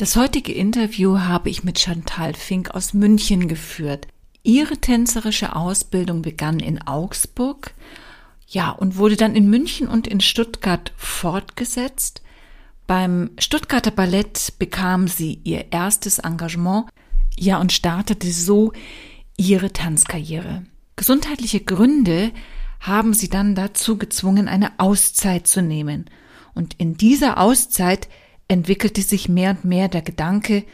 [0.00, 4.06] Das heutige Interview habe ich mit Chantal Fink aus München geführt.
[4.44, 7.74] Ihre tänzerische Ausbildung begann in Augsburg,
[8.46, 12.22] ja, und wurde dann in München und in Stuttgart fortgesetzt.
[12.86, 16.86] Beim Stuttgarter Ballett bekam sie ihr erstes Engagement,
[17.36, 18.72] ja, und startete so
[19.36, 20.62] ihre Tanzkarriere.
[20.94, 22.30] Gesundheitliche Gründe
[22.78, 26.08] haben sie dann dazu gezwungen, eine Auszeit zu nehmen.
[26.54, 28.08] Und in dieser Auszeit
[28.48, 30.64] entwickelte sich mehr und mehr der Gedanke,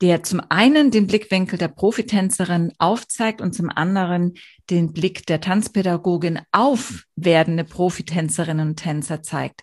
[0.00, 4.34] der zum einen den Blickwinkel der Profitänzerin aufzeigt und zum anderen
[4.68, 9.62] den Blick der Tanzpädagogin auf werdende Profitänzerinnen und Tänzer zeigt.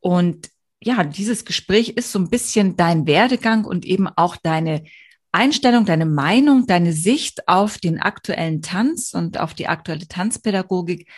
[0.00, 4.84] Und ja, dieses Gespräch ist so ein bisschen dein Werdegang und eben auch deine
[5.32, 11.08] Einstellung, deine Meinung, deine Sicht auf den aktuellen Tanz und auf die aktuelle Tanzpädagogik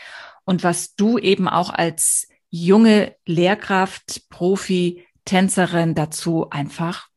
[0.44, 7.08] und was du eben auch als junge Lehrkraft, Profi, Tänzerin dazu einfach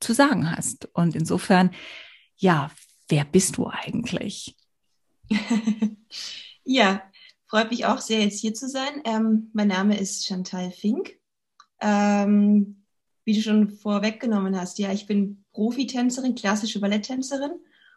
[0.00, 0.86] zu sagen hast.
[0.92, 1.70] Und insofern,
[2.36, 2.70] ja,
[3.08, 4.54] wer bist du eigentlich?
[6.64, 7.02] ja,
[7.46, 9.00] freut mich auch sehr, jetzt hier zu sein.
[9.06, 11.18] Ähm, mein Name ist Chantal Fink.
[11.80, 12.84] Ähm,
[13.24, 17.52] wie du schon vorweggenommen hast, ja, ich bin Profitänzerin, klassische Balletttänzerin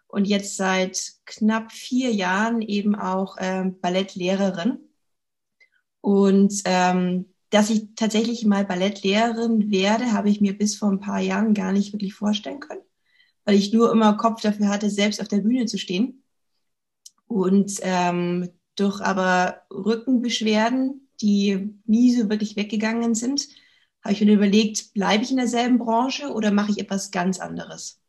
[0.07, 4.79] und jetzt seit knapp vier Jahren eben auch ähm, Ballettlehrerin.
[6.05, 11.19] Und ähm, dass ich tatsächlich mal Ballettlehrerin werde, habe ich mir bis vor ein paar
[11.19, 12.83] Jahren gar nicht wirklich vorstellen können,
[13.43, 16.23] weil ich nur immer Kopf dafür hatte, selbst auf der Bühne zu stehen.
[17.25, 23.47] Und ähm, durch aber Rückenbeschwerden, die nie so wirklich weggegangen sind,
[24.03, 27.99] habe ich mir überlegt, bleibe ich in derselben Branche oder mache ich etwas ganz anderes?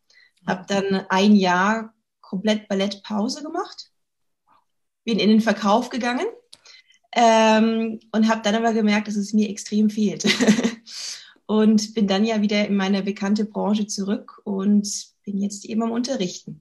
[0.46, 3.90] Habe dann ein Jahr komplett Ballettpause gemacht,
[5.04, 6.26] bin in den Verkauf gegangen
[7.16, 10.26] ähm, und habe dann aber gemerkt, dass es mir extrem fehlt.
[11.46, 14.86] und bin dann ja wieder in meine bekannte Branche zurück und
[15.24, 16.60] bin jetzt eben am Unterrichten.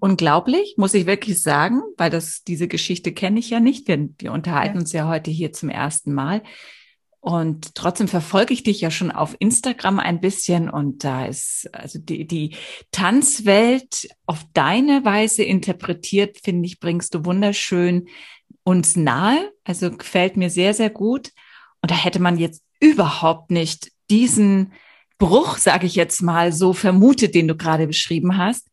[0.00, 3.86] Unglaublich, muss ich wirklich sagen, weil das, diese Geschichte kenne ich ja nicht.
[3.86, 4.80] Wir, wir unterhalten ja.
[4.80, 6.42] uns ja heute hier zum ersten Mal.
[7.20, 11.98] Und trotzdem verfolge ich dich ja schon auf Instagram ein bisschen und da ist also
[11.98, 12.54] die, die
[12.92, 18.08] Tanzwelt auf deine Weise interpretiert, finde ich, bringst du wunderschön
[18.62, 19.52] uns nahe.
[19.64, 21.32] Also gefällt mir sehr, sehr gut.
[21.82, 24.72] Und da hätte man jetzt überhaupt nicht diesen
[25.18, 28.68] Bruch, sage ich jetzt mal, so vermutet, den du gerade beschrieben hast.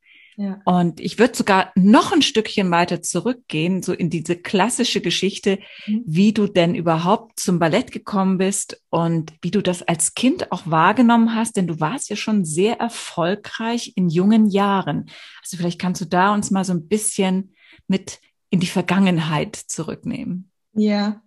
[0.65, 6.03] Und ich würde sogar noch ein Stückchen weiter zurückgehen, so in diese klassische Geschichte, mhm.
[6.05, 10.63] wie du denn überhaupt zum Ballett gekommen bist und wie du das als Kind auch
[10.65, 15.09] wahrgenommen hast, denn du warst ja schon sehr erfolgreich in jungen Jahren.
[15.41, 17.53] Also vielleicht kannst du da uns mal so ein bisschen
[17.87, 18.19] mit
[18.49, 20.51] in die Vergangenheit zurücknehmen.
[20.73, 21.21] Ja.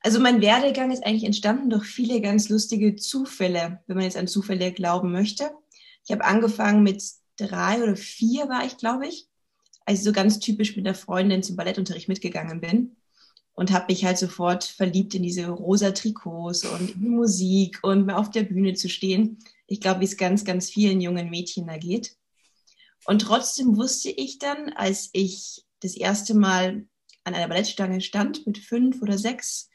[0.00, 4.26] Also mein Werdegang ist eigentlich entstanden durch viele ganz lustige Zufälle, wenn man jetzt an
[4.26, 5.50] Zufälle glauben möchte.
[6.04, 7.02] Ich habe angefangen mit
[7.36, 9.28] drei oder vier war ich, glaube ich,
[9.86, 12.96] als ich so ganz typisch mit der Freundin zum Ballettunterricht mitgegangen bin
[13.54, 18.30] und habe mich halt sofort verliebt in diese rosa Trikots und Musik und mal auf
[18.30, 19.38] der Bühne zu stehen.
[19.66, 22.16] Ich glaube, wie es ganz, ganz vielen jungen Mädchen da geht.
[23.06, 26.86] Und trotzdem wusste ich dann, als ich das erste Mal
[27.24, 29.68] an einer Ballettstange stand mit fünf oder sechs,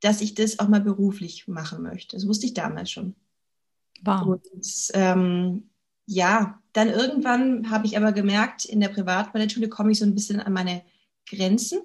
[0.00, 2.16] dass ich das auch mal beruflich machen möchte.
[2.16, 3.14] Das wusste ich damals schon.
[4.02, 4.26] Wow.
[4.26, 5.70] Und ähm,
[6.06, 10.40] ja, dann irgendwann habe ich aber gemerkt, in der Privatballettschule komme ich so ein bisschen
[10.40, 10.82] an meine
[11.28, 11.80] Grenzen.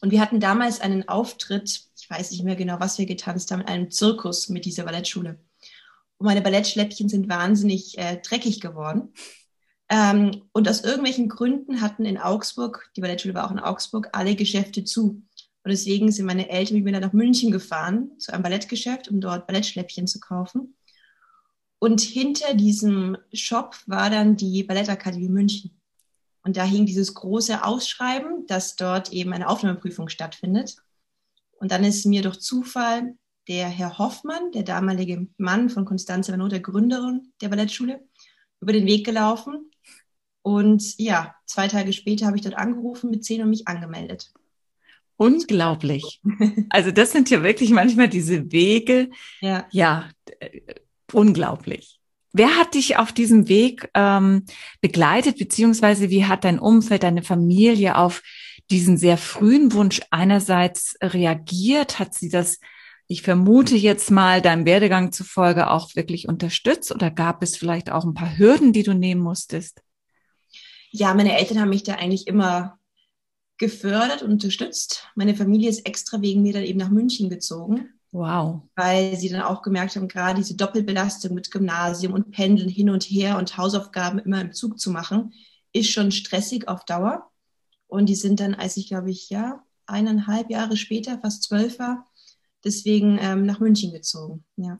[0.00, 3.62] Und wir hatten damals einen Auftritt, ich weiß nicht mehr genau, was wir getanzt haben,
[3.62, 5.38] in einem Zirkus mit dieser Ballettschule.
[6.18, 9.12] Und meine Ballettschläppchen sind wahnsinnig äh, dreckig geworden.
[9.88, 14.36] Ähm, und aus irgendwelchen Gründen hatten in Augsburg, die Ballettschule war auch in Augsburg, alle
[14.36, 15.22] Geschäfte zu.
[15.62, 19.20] Und deswegen sind meine Eltern mit mir dann nach München gefahren, zu einem Ballettgeschäft, um
[19.20, 20.77] dort Ballettschläppchen zu kaufen.
[21.78, 25.80] Und hinter diesem Shop war dann die Ballettakademie München.
[26.42, 30.76] Und da hing dieses große Ausschreiben, dass dort eben eine Aufnahmeprüfung stattfindet.
[31.58, 33.14] Und dann ist mir durch Zufall
[33.48, 38.00] der Herr Hoffmann, der damalige Mann von Constanze Renaud, der Gründerin der Ballettschule,
[38.60, 39.70] über den Weg gelaufen.
[40.42, 44.32] Und ja, zwei Tage später habe ich dort angerufen mit zehn und mich angemeldet.
[45.16, 46.20] Unglaublich.
[46.70, 49.10] Also das sind ja wirklich manchmal diese Wege.
[49.40, 49.66] Ja.
[49.72, 50.08] Ja,
[51.12, 51.98] unglaublich.
[52.32, 54.44] Wer hat dich auf diesem Weg ähm,
[54.80, 58.22] begleitet, beziehungsweise wie hat dein Umfeld, deine Familie auf
[58.70, 61.98] diesen sehr frühen Wunsch einerseits reagiert?
[61.98, 62.60] Hat sie das,
[63.06, 68.04] ich vermute jetzt mal, deinem Werdegang zufolge auch wirklich unterstützt oder gab es vielleicht auch
[68.04, 69.80] ein paar Hürden, die du nehmen musstest?
[70.90, 72.78] Ja, meine Eltern haben mich da eigentlich immer
[73.56, 75.08] gefördert und unterstützt.
[75.16, 77.97] Meine Familie ist extra wegen mir dann eben nach München gezogen.
[78.10, 78.62] Wow.
[78.74, 83.04] Weil sie dann auch gemerkt haben, gerade diese Doppelbelastung mit Gymnasium und Pendeln hin und
[83.04, 85.34] her und Hausaufgaben immer im Zug zu machen,
[85.72, 87.30] ist schon stressig auf Dauer.
[87.86, 92.06] Und die sind dann, als ich glaube ich, ja, eineinhalb Jahre später, fast zwölf war,
[92.64, 94.44] deswegen ähm, nach München gezogen.
[94.56, 94.78] Ja.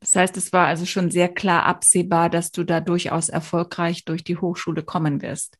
[0.00, 4.24] Das heißt, es war also schon sehr klar absehbar, dass du da durchaus erfolgreich durch
[4.24, 5.58] die Hochschule kommen wirst.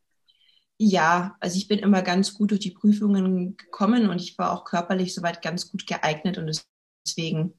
[0.78, 4.64] Ja, also ich bin immer ganz gut durch die Prüfungen gekommen und ich war auch
[4.64, 6.66] körperlich soweit ganz gut geeignet und es
[7.06, 7.54] Deswegen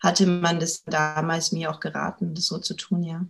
[0.00, 3.26] hatte man das damals mir auch geraten, das so zu tun, ja.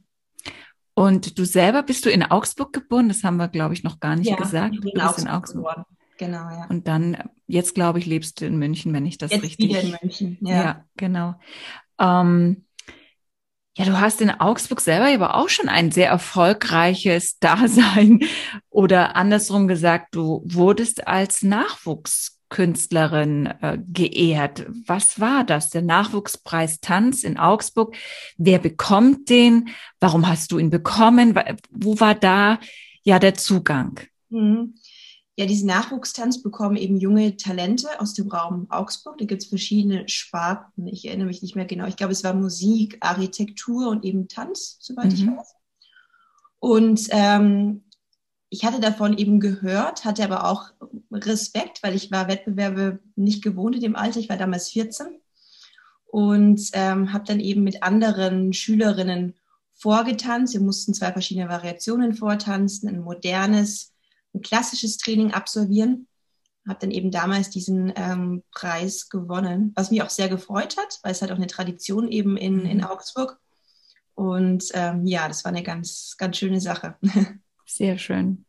[0.95, 3.09] Und du selber bist du in Augsburg geboren?
[3.09, 4.75] Das haben wir, glaube ich, noch gar nicht ja, gesagt.
[4.75, 5.65] Ich bin du bist in Augsburg.
[5.65, 5.85] Geboren.
[6.19, 6.67] Genau, ja.
[6.69, 7.17] Und dann,
[7.47, 9.71] jetzt glaube ich, lebst du in München, wenn ich das jetzt richtig.
[9.71, 10.63] Wieder in München, ja.
[10.63, 11.35] Ja, genau.
[11.99, 12.67] Ähm,
[13.79, 18.21] ja, du hast in Augsburg selber aber auch schon ein sehr erfolgreiches Dasein
[18.69, 24.67] oder andersrum gesagt, du wurdest als Nachwuchs Künstlerin äh, geehrt.
[24.87, 25.71] Was war das?
[25.71, 27.97] Der Nachwuchspreis Tanz in Augsburg.
[28.37, 29.71] Wer bekommt den?
[30.01, 31.35] Warum hast du ihn bekommen?
[31.71, 32.61] Wo war da
[33.03, 34.01] ja der Zugang?
[34.29, 34.75] Mhm.
[35.37, 39.17] Ja, diesen Nachwuchstanz bekommen eben junge Talente aus dem Raum Augsburg.
[39.17, 40.87] Da gibt es verschiedene Sparten.
[40.87, 41.87] Ich erinnere mich nicht mehr genau.
[41.87, 45.13] Ich glaube, es war Musik, Architektur und eben Tanz, soweit mhm.
[45.13, 45.55] ich weiß.
[46.59, 47.85] Und ähm,
[48.51, 50.73] ich hatte davon eben gehört, hatte aber auch
[51.13, 54.19] Respekt, weil ich war Wettbewerbe nicht gewohnt in dem Alter.
[54.19, 55.07] Ich war damals 14
[56.07, 59.37] und ähm, habe dann eben mit anderen Schülerinnen
[59.73, 60.53] vorgetanzt.
[60.53, 63.95] Wir mussten zwei verschiedene Variationen vortanzen, ein modernes,
[64.35, 66.09] ein klassisches Training absolvieren.
[66.69, 71.13] Habe dann eben damals diesen ähm, Preis gewonnen, was mich auch sehr gefreut hat, weil
[71.13, 72.85] es halt auch eine Tradition eben in, in mhm.
[72.85, 73.39] Augsburg.
[74.15, 76.97] Und ähm, ja, das war eine ganz, ganz schöne Sache.
[77.71, 78.45] Sehr schön.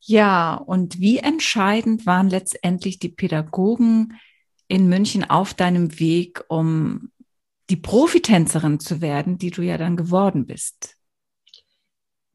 [0.00, 4.20] Ja, und wie entscheidend waren letztendlich die Pädagogen
[4.68, 7.10] in München auf deinem Weg, um
[7.68, 10.96] die Profitänzerin zu werden, die du ja dann geworden bist?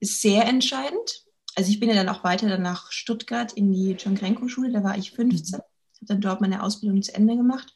[0.01, 1.23] Sehr entscheidend.
[1.55, 4.73] Also ich bin ja dann auch weiter dann nach Stuttgart in die John Grenko Schule,
[4.73, 5.61] da war ich 15, mhm.
[5.61, 5.65] habe
[6.01, 7.73] dann dort meine Ausbildung zu Ende gemacht.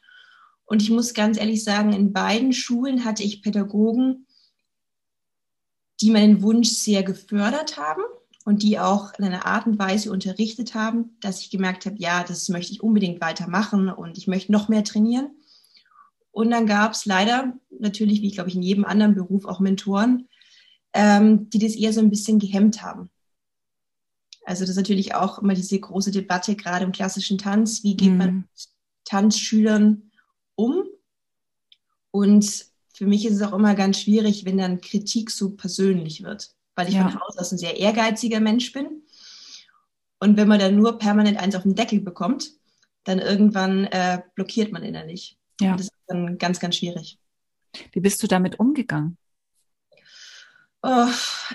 [0.65, 4.27] Und ich muss ganz ehrlich sagen, in beiden Schulen hatte ich Pädagogen,
[6.01, 8.03] die meinen Wunsch sehr gefördert haben
[8.43, 12.23] und die auch in einer Art und Weise unterrichtet haben, dass ich gemerkt habe, ja,
[12.23, 15.31] das möchte ich unbedingt weitermachen und ich möchte noch mehr trainieren.
[16.31, 19.59] Und dann gab es leider natürlich, wie ich glaube ich in jedem anderen Beruf, auch
[19.59, 20.27] Mentoren,
[20.93, 23.09] ähm, die das eher so ein bisschen gehemmt haben.
[24.45, 28.11] Also das ist natürlich auch immer diese große Debatte, gerade im klassischen Tanz, wie geht
[28.11, 28.17] mhm.
[28.17, 28.69] man mit
[29.05, 30.11] Tanzschülern
[30.55, 30.83] um?
[32.11, 36.51] Und für mich ist es auch immer ganz schwierig, wenn dann Kritik so persönlich wird,
[36.75, 37.09] weil ich ja.
[37.09, 39.03] von Haus aus ein sehr ehrgeiziger Mensch bin.
[40.19, 42.51] Und wenn man dann nur permanent eins auf den Deckel bekommt,
[43.03, 45.37] dann irgendwann äh, blockiert man innerlich.
[45.59, 45.71] Ja.
[45.71, 47.19] Und das ist dann ganz, ganz schwierig.
[47.91, 49.17] Wie bist du damit umgegangen?
[50.81, 51.07] Oh,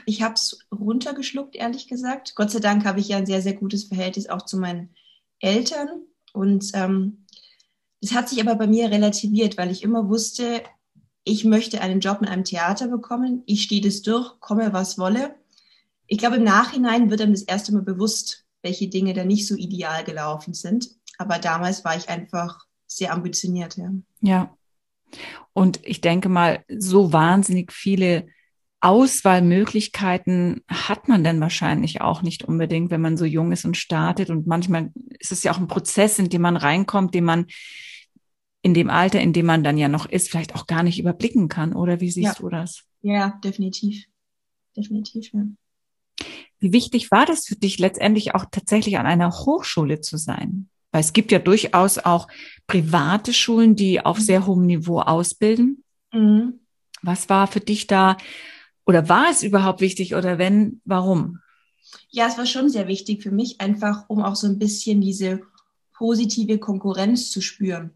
[0.04, 2.35] ich habe es runtergeschluckt, ehrlich gesagt.
[2.35, 4.94] Gott sei Dank habe ich ja ein sehr, sehr gutes Verhältnis auch zu meinen
[5.38, 5.88] Eltern.
[6.35, 7.25] Und ähm,
[8.02, 10.62] das hat sich aber bei mir relativiert, weil ich immer wusste,
[11.30, 15.37] ich möchte einen Job mit einem Theater bekommen, ich stehe das durch, komme was wolle.
[16.08, 19.54] Ich glaube, im Nachhinein wird einem das erste Mal bewusst, welche Dinge da nicht so
[19.54, 20.90] ideal gelaufen sind.
[21.18, 23.92] Aber damals war ich einfach sehr ambitioniert, ja.
[24.20, 24.56] Ja.
[25.52, 28.26] Und ich denke mal, so wahnsinnig viele
[28.80, 34.30] Auswahlmöglichkeiten hat man dann wahrscheinlich auch nicht unbedingt, wenn man so jung ist und startet.
[34.30, 37.46] Und manchmal ist es ja auch ein Prozess, in dem man reinkommt, den man
[38.62, 41.49] in dem Alter, in dem man dann ja noch ist, vielleicht auch gar nicht überblicken
[41.49, 41.73] kann.
[41.73, 42.40] Oder wie siehst ja.
[42.40, 42.85] du das?
[43.02, 44.05] Ja, definitiv.
[44.76, 45.43] Definitiv, ja.
[46.59, 50.69] Wie wichtig war das für dich letztendlich auch tatsächlich an einer Hochschule zu sein?
[50.93, 52.29] Weil es gibt ja durchaus auch
[52.67, 54.23] private Schulen, die auf mhm.
[54.23, 55.83] sehr hohem Niveau ausbilden.
[56.12, 56.61] Mhm.
[57.02, 58.19] Was war für dich da
[58.85, 61.38] oder war es überhaupt wichtig oder wenn, warum?
[62.11, 65.40] Ja, es war schon sehr wichtig für mich, einfach um auch so ein bisschen diese
[65.95, 67.93] positive Konkurrenz zu spüren.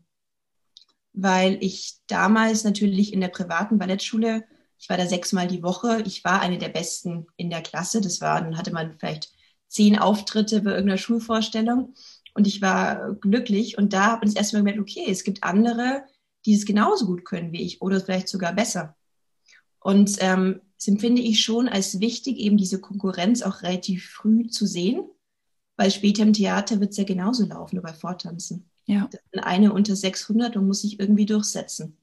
[1.14, 4.44] Weil ich damals natürlich in der privaten Ballettschule,
[4.78, 8.00] ich war da sechsmal die Woche, ich war eine der Besten in der Klasse.
[8.00, 9.33] Das war, dann hatte man vielleicht
[9.68, 11.94] zehn Auftritte bei irgendeiner Schulvorstellung
[12.35, 13.78] und ich war glücklich.
[13.78, 16.04] Und da habe ich das erste Mal gemerkt, okay, es gibt andere,
[16.44, 18.97] die es genauso gut können wie ich oder vielleicht sogar besser.
[19.80, 24.66] Und ähm, das empfinde ich schon als wichtig, eben diese Konkurrenz auch relativ früh zu
[24.66, 25.04] sehen,
[25.76, 28.71] weil später im Theater wird es ja genauso laufen, nur bei Vortanzen.
[28.86, 29.08] Ja.
[29.32, 31.96] Eine unter 600 und muss sich irgendwie durchsetzen.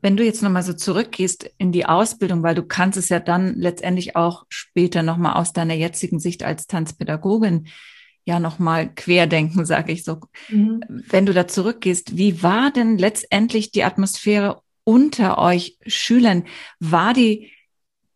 [0.00, 3.54] Wenn du jetzt nochmal so zurückgehst in die Ausbildung, weil du kannst es ja dann
[3.54, 7.68] letztendlich auch später nochmal aus deiner jetzigen Sicht als Tanzpädagogin
[8.26, 10.20] ja nochmal querdenken, sage ich so.
[10.48, 10.82] Mhm.
[10.88, 16.44] Wenn du da zurückgehst, wie war denn letztendlich die Atmosphäre unter euch Schülern?
[16.80, 17.50] War die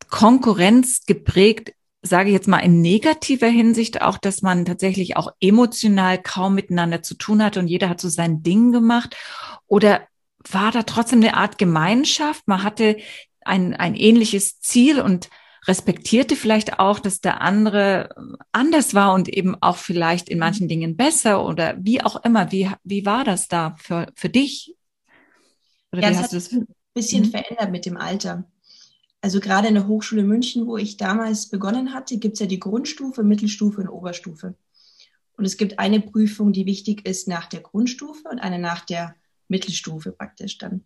[0.09, 6.21] Konkurrenz geprägt, sage ich jetzt mal in negativer Hinsicht, auch dass man tatsächlich auch emotional
[6.23, 9.17] kaum miteinander zu tun hatte und jeder hat so sein Ding gemacht?
[9.67, 10.07] Oder
[10.49, 12.47] war da trotzdem eine Art Gemeinschaft?
[12.47, 12.99] Man hatte
[13.45, 15.28] ein, ein ähnliches Ziel und
[15.67, 18.14] respektierte vielleicht auch, dass der andere
[18.52, 22.52] anders war und eben auch vielleicht in manchen Dingen besser oder wie auch immer.
[22.52, 24.76] Wie, wie war das da für, für dich?
[25.93, 26.52] Oder ja, wie hast du das?
[26.52, 27.31] Ein bisschen mhm.
[27.31, 28.45] verändert mit dem Alter.
[29.21, 32.61] Also gerade in der Hochschule München, wo ich damals begonnen hatte, gibt es ja die
[32.61, 34.55] Grundstufe, Mittelstufe und Oberstufe.
[35.37, 39.17] Und es gibt eine Prüfung, die wichtig ist nach der Grundstufe und eine nach der
[39.49, 40.85] Mittelstufe praktisch dann.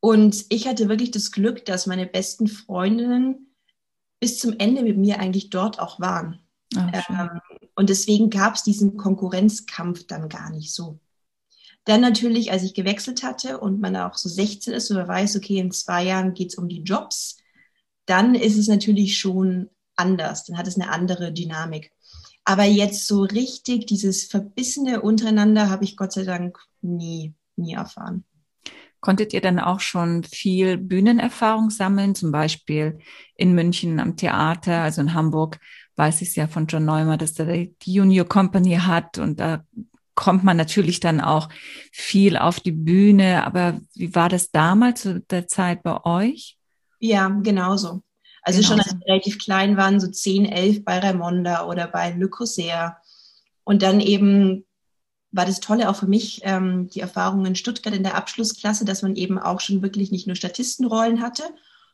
[0.00, 3.54] Und ich hatte wirklich das Glück, dass meine besten Freundinnen
[4.20, 6.40] bis zum Ende mit mir eigentlich dort auch waren.
[6.76, 7.40] Ach, ähm,
[7.74, 10.98] und deswegen gab es diesen Konkurrenzkampf dann gar nicht so.
[11.86, 15.58] Dann natürlich, als ich gewechselt hatte und man auch so 16 ist oder weiß, okay,
[15.58, 17.38] in zwei Jahren geht es um die Jobs,
[18.06, 20.44] dann ist es natürlich schon anders.
[20.44, 21.92] Dann hat es eine andere Dynamik.
[22.44, 28.24] Aber jetzt so richtig dieses Verbissene untereinander habe ich Gott sei Dank nie, nie erfahren.
[29.00, 32.98] Konntet ihr dann auch schon viel Bühnenerfahrung sammeln, zum Beispiel
[33.36, 35.60] in München am Theater, also in Hamburg
[35.96, 39.64] weiß ich es ja von John Neumer, dass er die Junior Company hat und da
[40.16, 41.48] kommt man natürlich dann auch
[41.92, 43.46] viel auf die Bühne.
[43.46, 46.58] Aber wie war das damals zu der Zeit bei euch?
[46.98, 48.02] Ja, genauso.
[48.42, 48.62] Also genauso.
[48.62, 52.96] schon als wir relativ klein waren, so 10, 11 bei Raimonda oder bei Le Corsair.
[53.62, 54.64] Und dann eben
[55.32, 59.02] war das Tolle auch für mich, ähm, die Erfahrung in Stuttgart in der Abschlussklasse, dass
[59.02, 61.44] man eben auch schon wirklich nicht nur Statistenrollen hatte,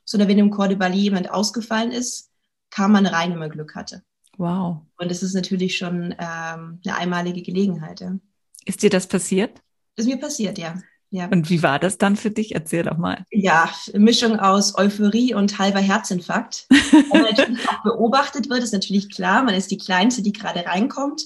[0.04, 2.30] sondern wenn im Corps de Ballet jemand ausgefallen ist,
[2.70, 4.02] kam man rein, wenn man Glück hatte.
[4.42, 4.78] Wow.
[4.98, 8.00] Und es ist natürlich schon ähm, eine einmalige Gelegenheit.
[8.00, 8.16] Ja.
[8.64, 9.62] Ist dir das passiert?
[9.94, 10.74] Das ist mir passiert, ja.
[11.10, 11.28] ja.
[11.28, 12.52] Und wie war das dann für dich?
[12.56, 13.24] Erzähl doch mal.
[13.30, 16.66] Ja, Mischung aus Euphorie und halber Herzinfarkt.
[16.70, 20.66] Wenn man natürlich auch beobachtet wird, ist natürlich klar, man ist die Kleinste, die gerade
[20.66, 21.22] reinkommt.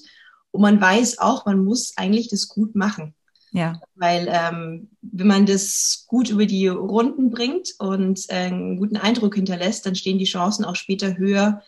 [0.51, 3.15] Und man weiß auch, man muss eigentlich das gut machen.
[3.53, 3.81] Ja.
[3.95, 9.37] Weil ähm, wenn man das gut über die Runden bringt und äh, einen guten Eindruck
[9.37, 11.63] hinterlässt, dann stehen die Chancen auch später höher,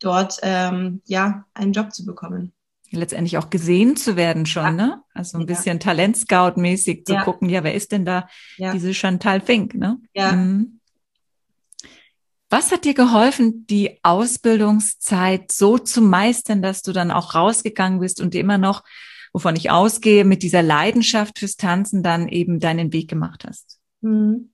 [0.00, 2.52] dort ähm, ja einen Job zu bekommen.
[2.90, 4.70] Letztendlich auch gesehen zu werden schon, ja.
[4.72, 5.02] ne?
[5.12, 5.46] Also ein ja.
[5.46, 7.24] bisschen Talentscout-mäßig zu ja.
[7.24, 9.98] gucken, ja, wer ist denn da diese Chantal Fink, ne?
[10.14, 10.32] Ja.
[10.32, 10.80] Mhm.
[12.48, 18.20] Was hat dir geholfen, die Ausbildungszeit so zu meistern, dass du dann auch rausgegangen bist
[18.20, 18.84] und immer noch,
[19.32, 23.80] wovon ich ausgehe, mit dieser Leidenschaft fürs Tanzen dann eben deinen Weg gemacht hast?
[24.00, 24.50] Mhm.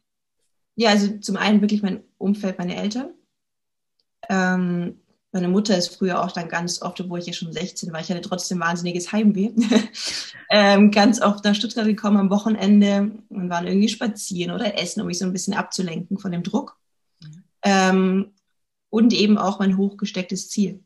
[0.74, 3.10] Ja, also zum einen wirklich mein Umfeld, meine Eltern.
[4.30, 5.01] Ähm,
[5.32, 8.10] meine Mutter ist früher auch dann ganz oft, obwohl ich ja schon 16 war, ich
[8.10, 9.50] hatte trotzdem wahnsinniges Heimweh,
[10.50, 15.06] ähm, ganz oft nach Stuttgart gekommen am Wochenende und waren irgendwie spazieren oder essen, um
[15.06, 16.78] mich so ein bisschen abzulenken von dem Druck.
[17.62, 18.32] Ähm,
[18.90, 20.84] und eben auch mein hochgestecktes Ziel,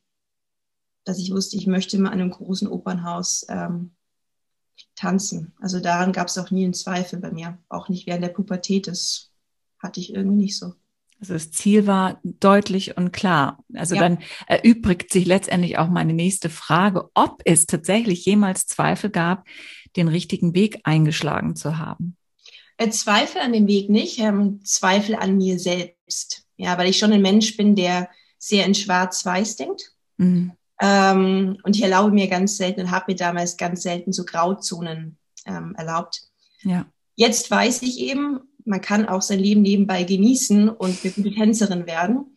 [1.04, 3.96] dass ich wusste, ich möchte mal an einem großen Opernhaus ähm,
[4.94, 5.54] tanzen.
[5.60, 8.86] Also daran gab es auch nie einen Zweifel bei mir, auch nicht während der Pubertät.
[8.86, 9.32] Das
[9.80, 10.74] hatte ich irgendwie nicht so.
[11.18, 13.64] Also das Ziel war deutlich und klar.
[13.74, 14.02] Also ja.
[14.02, 19.46] dann erübrigt sich letztendlich auch meine nächste Frage, ob es tatsächlich jemals Zweifel gab,
[19.96, 22.16] den richtigen Weg eingeschlagen zu haben.
[22.76, 26.44] Äh, Zweifel an dem Weg nicht, ähm, Zweifel an mir selbst.
[26.58, 28.08] Ja, weil ich schon ein Mensch bin, der
[28.38, 29.92] sehr in Schwarz-Weiß denkt.
[30.18, 30.52] Mhm.
[30.80, 35.16] Ähm, und ich erlaube mir ganz selten und habe mir damals ganz selten so Grauzonen
[35.46, 36.22] ähm, erlaubt.
[36.62, 36.86] Ja.
[37.14, 41.86] Jetzt weiß ich eben, man kann auch sein Leben nebenbei genießen und eine gute Tänzerin
[41.86, 42.36] werden.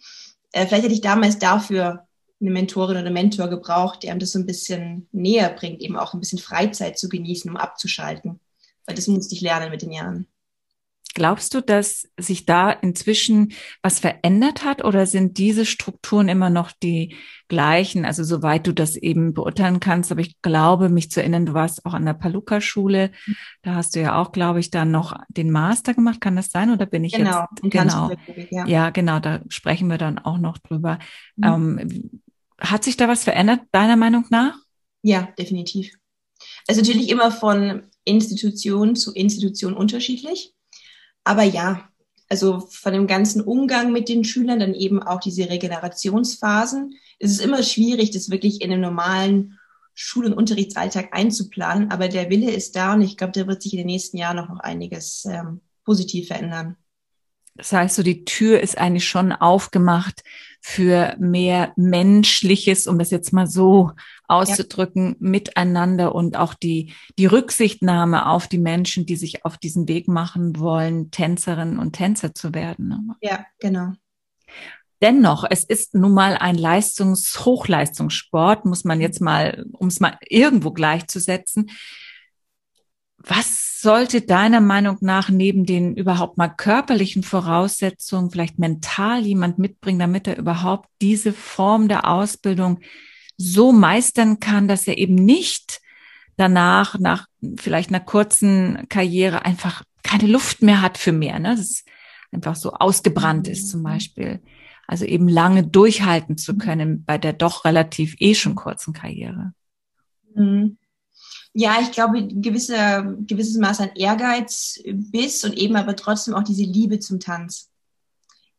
[0.51, 2.07] Äh, vielleicht hätte ich damals dafür
[2.39, 6.13] eine Mentorin oder Mentor gebraucht, der einem das so ein bisschen näher bringt, eben auch
[6.13, 8.39] ein bisschen Freizeit zu genießen, um abzuschalten.
[8.85, 10.27] Weil das musste ich lernen mit den Jahren.
[11.19, 16.71] Glaubst du, dass sich da inzwischen was verändert hat oder sind diese Strukturen immer noch
[16.71, 17.13] die
[17.49, 18.05] gleichen?
[18.05, 21.85] Also soweit du das eben beurteilen kannst, aber ich glaube, mich zu erinnern, du warst
[21.85, 23.11] auch an der Paluca-Schule.
[23.63, 26.21] Da hast du ja auch, glaube ich, dann noch den Master gemacht.
[26.21, 27.69] Kann das sein oder bin ich genau, jetzt?
[27.69, 28.11] Genau,
[28.49, 28.65] ja.
[28.65, 29.19] ja, genau.
[29.19, 30.99] Da sprechen wir dann auch noch drüber.
[31.35, 31.43] Mhm.
[31.43, 32.21] Ähm,
[32.61, 34.55] hat sich da was verändert, deiner Meinung nach?
[35.01, 35.91] Ja, definitiv.
[36.65, 40.53] Also natürlich immer von Institution zu Institution unterschiedlich.
[41.29, 41.87] Aber ja,
[42.27, 47.41] also von dem ganzen Umgang mit den Schülern, dann eben auch diese Regenerationsphasen, es ist
[47.41, 49.59] immer schwierig, das wirklich in einem normalen
[49.93, 51.91] Schul- und Unterrichtsalltag einzuplanen.
[51.91, 54.37] Aber der Wille ist da und ich glaube, da wird sich in den nächsten Jahren
[54.37, 56.77] noch, noch einiges ähm, positiv verändern.
[57.53, 60.23] Das heißt, so die Tür ist eigentlich schon aufgemacht
[60.61, 63.91] für mehr Menschliches, um das jetzt mal so
[64.27, 65.15] auszudrücken, ja.
[65.19, 70.59] miteinander und auch die, die Rücksichtnahme auf die Menschen, die sich auf diesen Weg machen
[70.59, 72.89] wollen, Tänzerinnen und Tänzer zu werden.
[72.89, 73.15] Ne?
[73.21, 73.93] Ja, genau.
[75.01, 80.17] Dennoch, es ist nun mal ein Leistungs-, Hochleistungssport, muss man jetzt mal, um es mal
[80.27, 81.71] irgendwo gleichzusetzen.
[83.21, 89.99] Was sollte deiner Meinung nach neben den überhaupt mal körperlichen Voraussetzungen vielleicht mental jemand mitbringen,
[89.99, 92.79] damit er überhaupt diese Form der Ausbildung
[93.37, 95.81] so meistern kann, dass er eben nicht
[96.35, 101.51] danach, nach vielleicht einer kurzen Karriere einfach keine Luft mehr hat für mehr, ne?
[101.51, 101.87] Das ist
[102.31, 104.41] einfach so ausgebrannt ist zum Beispiel.
[104.87, 109.53] Also eben lange durchhalten zu können bei der doch relativ eh schon kurzen Karriere.
[110.35, 110.77] Mhm.
[111.53, 116.63] Ja, ich glaube, gewisse, gewisses Maß an Ehrgeiz, Biss und eben aber trotzdem auch diese
[116.63, 117.71] Liebe zum Tanz.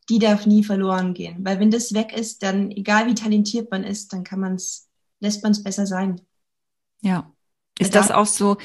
[0.08, 1.44] Die darf nie verloren gehen.
[1.44, 4.88] Weil wenn das weg ist, dann, egal wie talentiert man ist, dann kann man es,
[5.20, 6.20] lässt man es besser sein.
[7.00, 7.32] Ja.
[7.78, 8.58] Ist das auch so,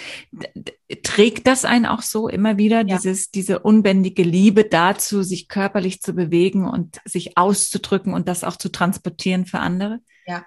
[1.04, 2.98] trägt das einen auch so immer wieder, ja.
[2.98, 8.58] dieses, diese unbändige Liebe dazu, sich körperlich zu bewegen und sich auszudrücken und das auch
[8.58, 10.02] zu transportieren für andere?
[10.28, 10.44] Ja,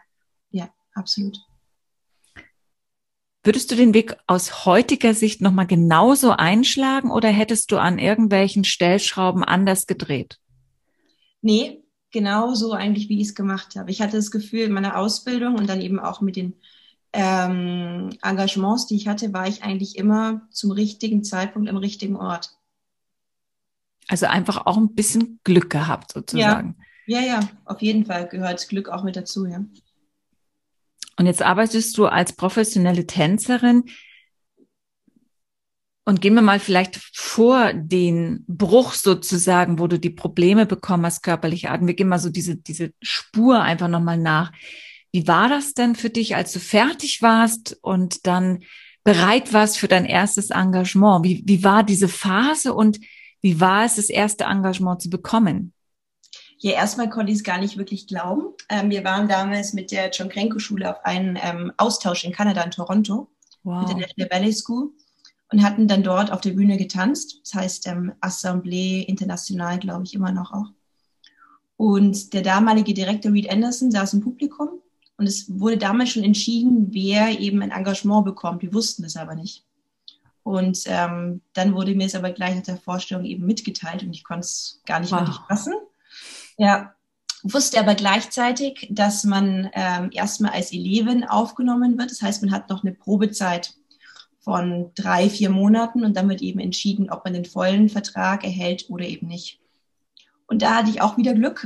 [0.50, 1.38] ja, absolut.
[3.48, 8.62] Würdest du den Weg aus heutiger Sicht nochmal genauso einschlagen oder hättest du an irgendwelchen
[8.62, 10.38] Stellschrauben anders gedreht?
[11.40, 13.90] Nee, genauso eigentlich, wie ich es gemacht habe.
[13.90, 16.56] Ich hatte das Gefühl, in meiner Ausbildung und dann eben auch mit den
[17.14, 22.50] ähm, Engagements, die ich hatte, war ich eigentlich immer zum richtigen Zeitpunkt am richtigen Ort.
[24.08, 26.76] Also einfach auch ein bisschen Glück gehabt, sozusagen.
[27.06, 29.64] Ja, ja, ja auf jeden Fall gehört Glück auch mit dazu, ja.
[31.18, 33.85] Und jetzt arbeitest du als professionelle Tänzerin.
[36.04, 41.22] Und gehen wir mal vielleicht vor den Bruch sozusagen, wo du die Probleme bekommen hast,
[41.22, 41.87] körperliche Art.
[41.87, 44.52] Wir gehen mal so diese, diese Spur einfach nochmal nach.
[45.12, 48.61] Wie war das denn für dich, als du fertig warst und dann
[49.04, 51.24] bereit warst für dein erstes Engagement?
[51.24, 53.00] Wie, wie war diese Phase und
[53.42, 55.74] wie war es, das erste Engagement zu bekommen?
[56.60, 58.54] Ja, erstmal konnte ich es gar nicht wirklich glauben.
[58.68, 62.62] Ähm, wir waren damals mit der John Krenko Schule auf einen ähm, Austausch in Kanada,
[62.62, 63.28] in Toronto,
[63.62, 63.80] wow.
[63.80, 64.90] mit der National Ballet School
[65.52, 67.40] und hatten dann dort auf der Bühne getanzt.
[67.44, 70.66] Das heißt ähm, Assemblée International, glaube ich, immer noch auch.
[71.76, 74.68] Und der damalige Direktor Reed Anderson saß im Publikum
[75.16, 78.62] und es wurde damals schon entschieden, wer eben ein Engagement bekommt.
[78.62, 79.64] Wir wussten es aber nicht.
[80.42, 84.24] Und ähm, dann wurde mir es aber gleich nach der Vorstellung eben mitgeteilt und ich
[84.24, 85.20] konnte es gar nicht wow.
[85.20, 85.74] wirklich fassen.
[86.58, 86.94] Ja,
[87.44, 92.10] wusste aber gleichzeitig, dass man ähm, erstmal als Elevin aufgenommen wird.
[92.10, 93.74] Das heißt, man hat noch eine Probezeit
[94.40, 98.86] von drei, vier Monaten und dann wird eben entschieden, ob man den vollen Vertrag erhält
[98.88, 99.60] oder eben nicht.
[100.46, 101.64] Und da hatte ich auch wieder Glück.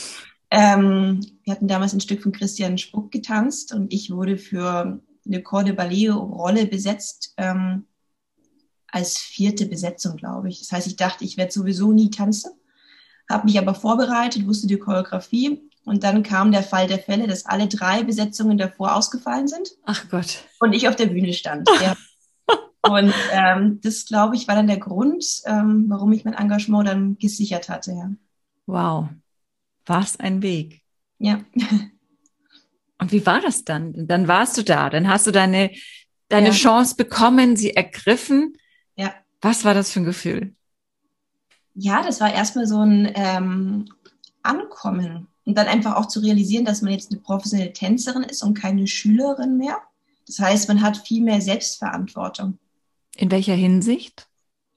[0.50, 5.42] ähm, wir hatten damals ein Stück von Christian Spuck getanzt und ich wurde für eine
[5.42, 7.86] Corps de Ballet-Rolle besetzt, ähm,
[8.86, 10.60] als vierte Besetzung, glaube ich.
[10.60, 12.52] Das heißt, ich dachte, ich werde sowieso nie tanzen
[13.30, 17.46] habe mich aber vorbereitet, wusste die Choreografie und dann kam der Fall der Fälle, dass
[17.46, 19.70] alle drei Besetzungen davor ausgefallen sind.
[19.84, 20.44] Ach Gott.
[20.60, 21.68] Und ich auf der Bühne stand.
[21.82, 21.96] ja.
[22.82, 27.18] Und ähm, das, glaube ich, war dann der Grund, ähm, warum ich mein Engagement dann
[27.18, 27.92] gesichert hatte.
[27.92, 28.10] Ja.
[28.64, 29.08] Wow,
[29.84, 30.80] was ein Weg.
[31.18, 31.40] Ja.
[32.98, 34.06] Und wie war das dann?
[34.06, 35.72] Dann warst du da, dann hast du deine,
[36.28, 36.54] deine ja.
[36.54, 38.56] Chance bekommen, sie ergriffen.
[38.96, 39.14] Ja.
[39.42, 40.54] Was war das für ein Gefühl?
[41.74, 43.86] Ja, das war erstmal so ein ähm,
[44.42, 48.54] Ankommen und dann einfach auch zu realisieren, dass man jetzt eine professionelle Tänzerin ist und
[48.54, 49.78] keine Schülerin mehr.
[50.26, 52.58] Das heißt, man hat viel mehr Selbstverantwortung.
[53.16, 54.28] In welcher Hinsicht?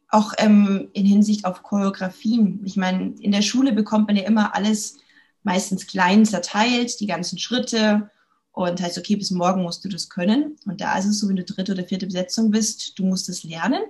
[0.10, 2.62] Auch ähm, in Hinsicht auf Choreografien.
[2.66, 4.98] Ich meine, in der Schule bekommt man ja immer alles
[5.44, 8.10] meistens klein zerteilt, die ganzen Schritte
[8.52, 10.56] und heißt, okay, bis morgen musst du das können.
[10.66, 13.44] Und da ist es so, wenn du dritte oder vierte Besetzung bist, du musst es
[13.44, 13.82] lernen.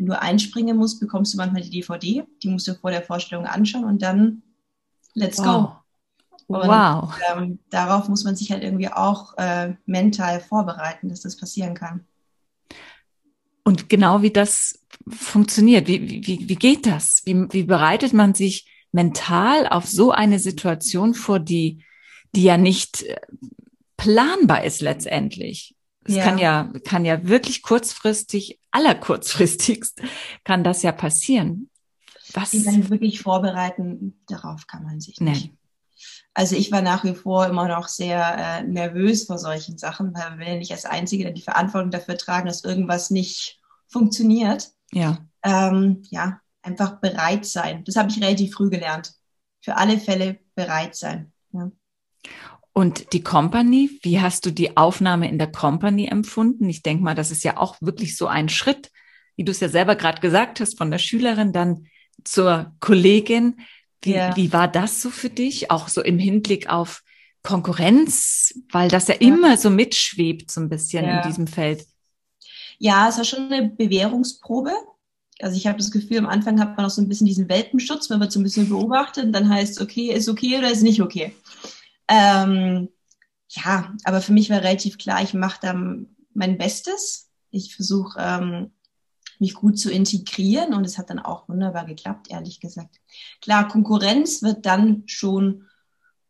[0.00, 3.44] Wenn du einspringen musst, bekommst du manchmal die DVD, die musst du vor der Vorstellung
[3.44, 4.40] anschauen und dann
[5.12, 5.44] let's wow.
[5.44, 5.76] go.
[6.46, 7.14] Und, wow.
[7.30, 12.06] Ähm, darauf muss man sich halt irgendwie auch äh, mental vorbereiten, dass das passieren kann.
[13.62, 17.20] Und genau wie das funktioniert, wie, wie, wie geht das?
[17.26, 21.84] Wie, wie bereitet man sich mental auf so eine Situation vor, die,
[22.34, 23.20] die ja nicht äh,
[23.98, 25.76] planbar ist letztendlich.
[26.10, 26.24] Es ja.
[26.24, 30.02] kann ja, kann ja wirklich kurzfristig, allerkurzfristigst
[30.42, 31.70] kann das ja passieren.
[32.34, 32.50] Was?
[32.50, 35.46] Die dann wirklich vorbereiten, darauf kann man sich nicht.
[35.46, 35.56] Nee.
[36.34, 40.38] Also ich war nach wie vor immer noch sehr äh, nervös vor solchen Sachen, weil
[40.38, 44.72] wir nicht als Einzige die Verantwortung dafür tragen, dass irgendwas nicht funktioniert.
[44.90, 45.18] Ja.
[45.44, 47.84] Ähm, ja, einfach bereit sein.
[47.84, 49.14] Das habe ich relativ früh gelernt.
[49.60, 51.32] Für alle Fälle bereit sein.
[52.72, 56.68] Und die Company, wie hast du die Aufnahme in der Company empfunden?
[56.68, 58.90] Ich denke mal, das ist ja auch wirklich so ein Schritt,
[59.36, 61.86] wie du es ja selber gerade gesagt hast, von der Schülerin dann
[62.24, 63.60] zur Kollegin.
[64.02, 64.36] Wie, ja.
[64.36, 65.70] wie war das so für dich?
[65.70, 67.02] Auch so im Hinblick auf
[67.42, 69.20] Konkurrenz, weil das ja, ja.
[69.20, 71.20] immer so mitschwebt, so ein bisschen ja.
[71.20, 71.86] in diesem Feld.
[72.78, 74.72] Ja, es war schon eine Bewährungsprobe.
[75.40, 78.10] Also ich habe das Gefühl, am Anfang hat man auch so ein bisschen diesen Welpenschutz,
[78.10, 80.82] man wird so ein bisschen beobachtet und dann heißt es, okay, ist okay oder ist
[80.82, 81.34] nicht okay.
[82.10, 82.88] Ähm,
[83.48, 85.74] ja, aber für mich war relativ klar, ich mache da
[86.34, 87.30] mein Bestes.
[87.50, 88.72] Ich versuche, ähm,
[89.38, 93.00] mich gut zu integrieren und es hat dann auch wunderbar geklappt, ehrlich gesagt.
[93.40, 95.66] Klar, Konkurrenz wird dann schon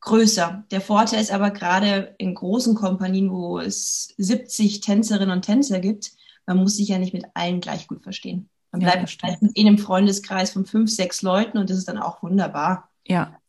[0.00, 0.64] größer.
[0.70, 6.12] Der Vorteil ist aber gerade in großen Kompanien, wo es 70 Tänzerinnen und Tänzer gibt,
[6.46, 8.48] man muss sich ja nicht mit allen gleich gut verstehen.
[8.72, 12.22] Man bleibt ja, in einem Freundeskreis von fünf, sechs Leuten und das ist dann auch
[12.22, 12.90] wunderbar.
[13.06, 13.39] Ja.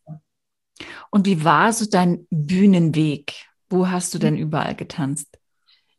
[1.10, 3.34] Und wie war so dein Bühnenweg?
[3.68, 5.38] Wo hast du denn überall getanzt?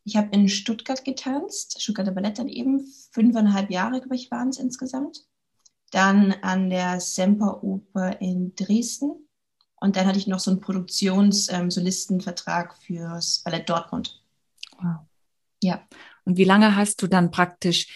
[0.06, 4.60] Ich habe in Stuttgart getanzt, Stuttgarter Ballett dann eben, fünfeinhalb Jahre, glaube ich, waren es
[4.60, 5.26] insgesamt.
[5.92, 9.30] Dann an der Semperoper in Dresden.
[9.76, 14.22] Und dann hatte ich noch so einen Produktionssolistenvertrag ähm, fürs Ballett Dortmund.
[14.82, 14.98] Wow.
[15.62, 15.88] Ja.
[16.26, 17.88] Und wie lange hast du dann praktisch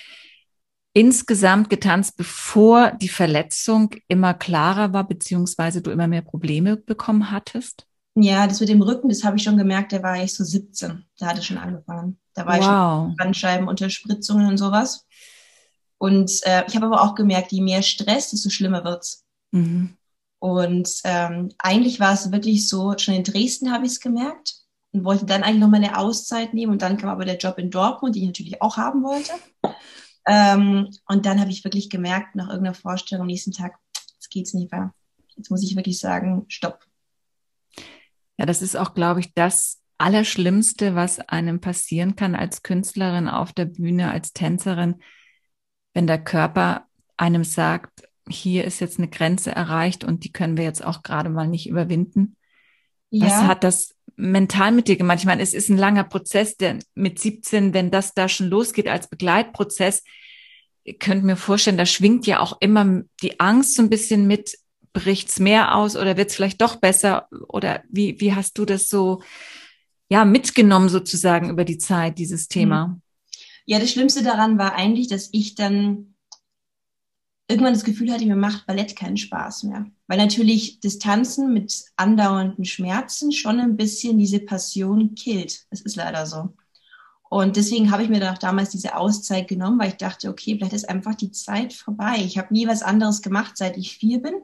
[0.97, 7.85] insgesamt getanzt, bevor die Verletzung immer klarer war, beziehungsweise du immer mehr Probleme bekommen hattest?
[8.15, 11.05] Ja, das mit dem Rücken, das habe ich schon gemerkt, da war ich so 17.
[11.19, 12.17] Da hatte schon angefangen.
[12.33, 12.59] Da war wow.
[12.59, 15.05] ich schon Bandscheibenunterspritzungen und sowas.
[15.99, 19.23] Und äh, ich habe aber auch gemerkt, je mehr Stress, desto schlimmer wird's.
[19.51, 19.95] Mhm.
[20.39, 24.55] Und ähm, eigentlich war es wirklich so, schon in Dresden habe ich es gemerkt
[24.93, 26.71] und wollte dann eigentlich nochmal eine Auszeit nehmen.
[26.71, 29.33] Und dann kam aber der Job in Dortmund, den ich natürlich auch haben wollte.
[30.27, 33.77] Ähm, und dann habe ich wirklich gemerkt, nach irgendeiner Vorstellung am nächsten Tag,
[34.13, 34.93] jetzt geht's nicht mehr.
[35.35, 36.85] Jetzt muss ich wirklich sagen, stopp.
[38.37, 43.53] Ja, das ist auch, glaube ich, das Allerschlimmste, was einem passieren kann als Künstlerin auf
[43.53, 45.01] der Bühne, als Tänzerin,
[45.93, 46.85] wenn der Körper
[47.15, 51.29] einem sagt, hier ist jetzt eine Grenze erreicht und die können wir jetzt auch gerade
[51.29, 52.35] mal nicht überwinden.
[53.09, 53.25] Ja.
[53.25, 55.19] Was hat das mental mit dir gemacht?
[55.19, 58.87] Ich meine, es ist ein langer Prozess, der mit 17, wenn das da schon losgeht
[58.87, 60.03] als Begleitprozess,
[60.99, 64.57] könnt mir vorstellen, da schwingt ja auch immer die Angst so ein bisschen mit,
[64.93, 67.27] bricht's mehr aus oder wird's vielleicht doch besser?
[67.47, 69.21] Oder wie, wie hast du das so,
[70.09, 72.99] ja, mitgenommen sozusagen über die Zeit, dieses Thema?
[73.65, 76.15] Ja, das Schlimmste daran war eigentlich, dass ich dann
[77.47, 79.85] irgendwann das Gefühl hatte, mir macht Ballett keinen Spaß mehr.
[80.07, 85.65] Weil natürlich das Tanzen mit andauernden Schmerzen schon ein bisschen diese Passion killt.
[85.69, 86.53] Es ist leider so.
[87.29, 90.55] Und deswegen habe ich mir dann auch damals diese Auszeit genommen, weil ich dachte, okay,
[90.55, 92.17] vielleicht ist einfach die Zeit vorbei.
[92.19, 94.35] Ich habe nie was anderes gemacht, seit ich vier bin.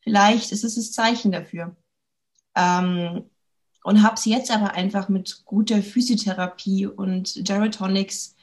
[0.00, 1.76] Vielleicht ist es das Zeichen dafür.
[2.56, 3.24] Ähm,
[3.84, 8.34] und habe es jetzt aber einfach mit guter Physiotherapie und Gyrotonics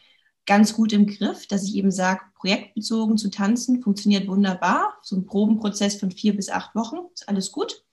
[0.45, 4.97] ganz gut im Griff, dass ich eben sage, projektbezogen zu tanzen funktioniert wunderbar.
[5.01, 7.83] So ein Probenprozess von vier bis acht Wochen ist alles gut.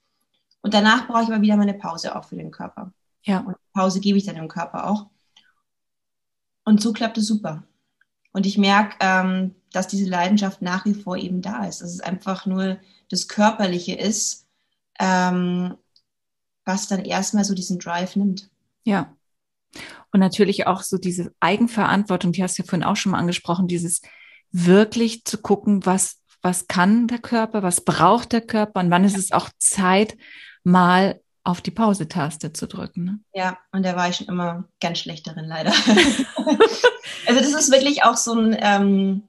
[0.61, 2.93] Und danach brauche ich aber wieder meine Pause auch für den Körper.
[3.23, 3.39] Ja.
[3.39, 5.07] Und Pause gebe ich dann dem Körper auch.
[6.63, 7.63] Und so klappt es super.
[8.31, 11.81] Und ich merke, ähm, dass diese Leidenschaft nach wie vor eben da ist.
[11.81, 12.77] Dass es einfach nur
[13.09, 14.47] das Körperliche ist,
[14.99, 15.75] ähm,
[16.65, 18.49] was dann erstmal so diesen Drive nimmt.
[18.83, 19.15] Ja.
[20.11, 23.67] Und natürlich auch so diese Eigenverantwortung, die hast du ja vorhin auch schon mal angesprochen,
[23.67, 24.01] dieses
[24.51, 29.17] wirklich zu gucken, was, was kann der Körper, was braucht der Körper und wann ist
[29.17, 30.15] es auch Zeit,
[30.63, 33.03] mal auf die Pause-Taste zu drücken.
[33.03, 33.19] Ne?
[33.33, 35.71] Ja, und da war ich schon immer ganz schlecht darin, leider.
[37.27, 39.27] also das ist wirklich auch so ein, ähm,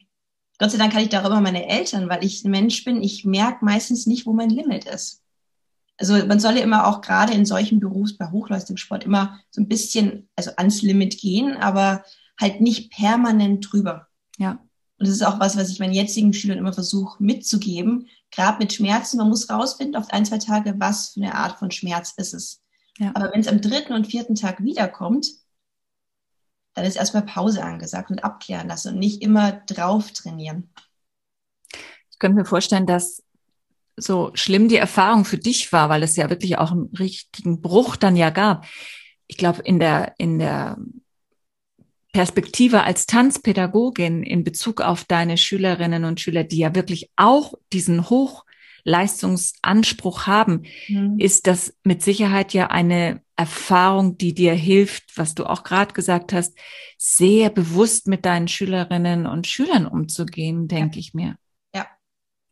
[0.58, 3.64] Gott sei Dank kann ich darüber meine Eltern, weil ich ein Mensch bin, ich merke
[3.64, 5.23] meistens nicht, wo mein Limit ist.
[5.96, 9.68] Also man soll ja immer auch gerade in solchen Berufs, bei Hochleistungssport immer so ein
[9.68, 12.04] bisschen, also ans Limit gehen, aber
[12.40, 14.08] halt nicht permanent drüber.
[14.38, 14.58] Ja.
[14.98, 18.08] Und das ist auch was, was ich meinen jetzigen Schülern immer versuche mitzugeben.
[18.30, 21.70] Gerade mit Schmerzen, man muss rausfinden auf ein, zwei Tage, was für eine Art von
[21.70, 22.62] Schmerz ist es.
[22.98, 23.12] Ja.
[23.14, 25.28] Aber wenn es am dritten und vierten Tag wiederkommt,
[26.74, 30.72] dann ist erstmal Pause angesagt und abklären lassen und nicht immer drauf trainieren.
[32.10, 33.22] Ich könnte mir vorstellen, dass
[33.96, 37.94] so schlimm die Erfahrung für dich war, weil es ja wirklich auch einen richtigen Bruch
[37.96, 38.66] dann ja gab.
[39.26, 40.78] Ich glaube, in der, in der
[42.12, 48.08] Perspektive als Tanzpädagogin in Bezug auf deine Schülerinnen und Schüler, die ja wirklich auch diesen
[48.08, 51.18] Hochleistungsanspruch haben, mhm.
[51.18, 56.32] ist das mit Sicherheit ja eine Erfahrung, die dir hilft, was du auch gerade gesagt
[56.32, 56.56] hast,
[56.98, 61.00] sehr bewusst mit deinen Schülerinnen und Schülern umzugehen, denke ja.
[61.00, 61.36] ich mir.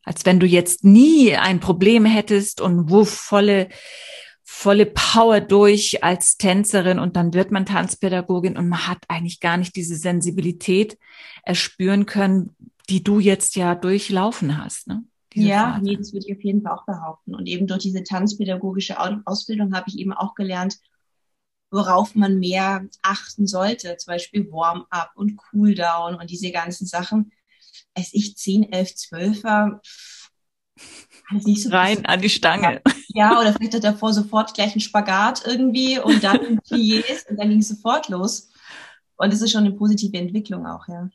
[0.05, 3.69] Als wenn du jetzt nie ein Problem hättest und wuff, volle
[4.53, 9.57] volle Power durch als Tänzerin und dann wird man Tanzpädagogin und man hat eigentlich gar
[9.57, 10.99] nicht diese Sensibilität
[11.43, 12.55] erspüren können,
[12.91, 14.89] die du jetzt ja durchlaufen hast.
[14.89, 15.05] Ne?
[15.35, 17.35] ja, nee, das würde ich auf jeden Fall auch behaupten.
[17.35, 20.79] Und eben durch diese tanzpädagogische Ausbildung habe ich eben auch gelernt,
[21.71, 23.97] worauf man mehr achten sollte.
[23.97, 27.33] Zum Beispiel Warm-up und Cool-down und diese ganzen Sachen.
[27.95, 29.81] Als ich 10, 11, 12 war,
[31.31, 32.81] also nicht so rein an die Stange.
[33.09, 37.51] Ja, oder vielleicht hat davor sofort gleich einen Spagat irgendwie und dann Pliés und dann
[37.51, 38.51] ging es sofort los.
[39.17, 41.09] Und das ist schon eine positive Entwicklung auch, ja.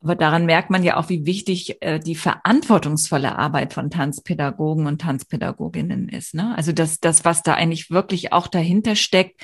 [0.00, 5.00] Aber daran merkt man ja auch, wie wichtig äh, die verantwortungsvolle Arbeit von Tanzpädagogen und
[5.00, 6.34] Tanzpädagoginnen ist.
[6.34, 6.56] Ne?
[6.56, 9.40] Also das, das, was da eigentlich wirklich auch dahinter steckt,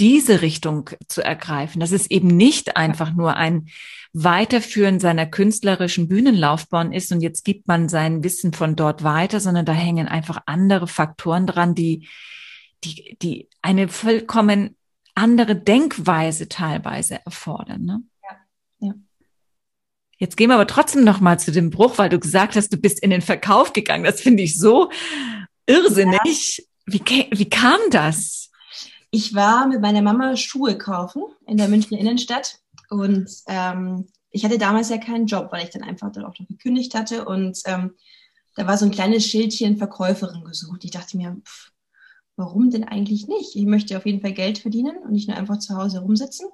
[0.00, 1.80] diese Richtung zu ergreifen.
[1.80, 3.68] Dass es eben nicht einfach nur ein
[4.12, 9.66] Weiterführen seiner künstlerischen Bühnenlaufbahn ist und jetzt gibt man sein Wissen von dort weiter, sondern
[9.66, 12.08] da hängen einfach andere Faktoren dran, die,
[12.84, 14.76] die, die eine vollkommen
[15.14, 17.84] andere Denkweise teilweise erfordern.
[17.84, 18.02] Ne?
[18.22, 18.36] Ja,
[18.88, 18.94] ja.
[20.16, 22.76] Jetzt gehen wir aber trotzdem noch mal zu dem Bruch, weil du gesagt hast, du
[22.76, 24.04] bist in den Verkauf gegangen.
[24.04, 24.90] Das finde ich so
[25.66, 26.58] irrsinnig.
[26.58, 26.64] Ja.
[26.86, 28.47] Wie, wie kam das?
[29.10, 34.58] Ich war mit meiner Mama Schuhe kaufen in der Münchner Innenstadt und ähm, ich hatte
[34.58, 37.94] damals ja keinen Job, weil ich dann einfach dort auch noch gekündigt hatte und ähm,
[38.56, 40.84] da war so ein kleines Schildchen Verkäuferin gesucht.
[40.84, 41.70] Ich dachte mir, pff,
[42.36, 43.56] warum denn eigentlich nicht?
[43.56, 46.48] Ich möchte auf jeden Fall Geld verdienen und nicht nur einfach zu Hause rumsitzen.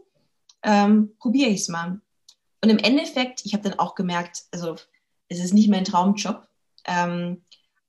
[0.62, 2.00] Ähm, Probiere ich es mal.
[2.62, 4.76] Und im Endeffekt, ich habe dann auch gemerkt, also
[5.28, 6.46] es ist nicht mein Traumjob,
[6.86, 7.42] ähm,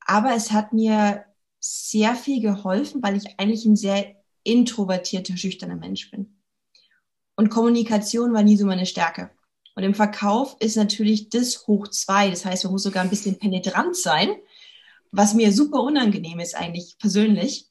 [0.05, 1.25] aber es hat mir
[1.59, 6.37] sehr viel geholfen, weil ich eigentlich ein sehr introvertierter, schüchterner Mensch bin.
[7.35, 9.31] Und Kommunikation war nie so meine Stärke.
[9.75, 12.29] Und im Verkauf ist natürlich das hoch zwei.
[12.29, 14.29] Das heißt, man muss sogar ein bisschen penetrant sein,
[15.11, 17.67] was mir super unangenehm ist eigentlich persönlich.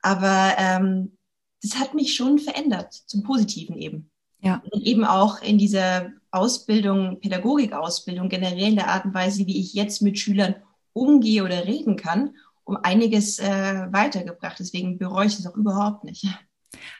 [0.00, 1.16] Aber ähm,
[1.60, 4.10] das hat mich schon verändert, zum Positiven eben.
[4.42, 4.62] Ja.
[4.70, 9.74] Und eben auch in dieser Ausbildung, Pädagogikausbildung, generell in der Art und Weise, wie ich
[9.74, 10.54] jetzt mit Schülern
[10.92, 12.36] umgehe oder reden kann
[12.70, 14.56] um einiges äh, weitergebracht.
[14.58, 16.26] Deswegen bereue ich es auch überhaupt nicht.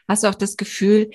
[0.08, 1.10] Hast du auch das Gefühl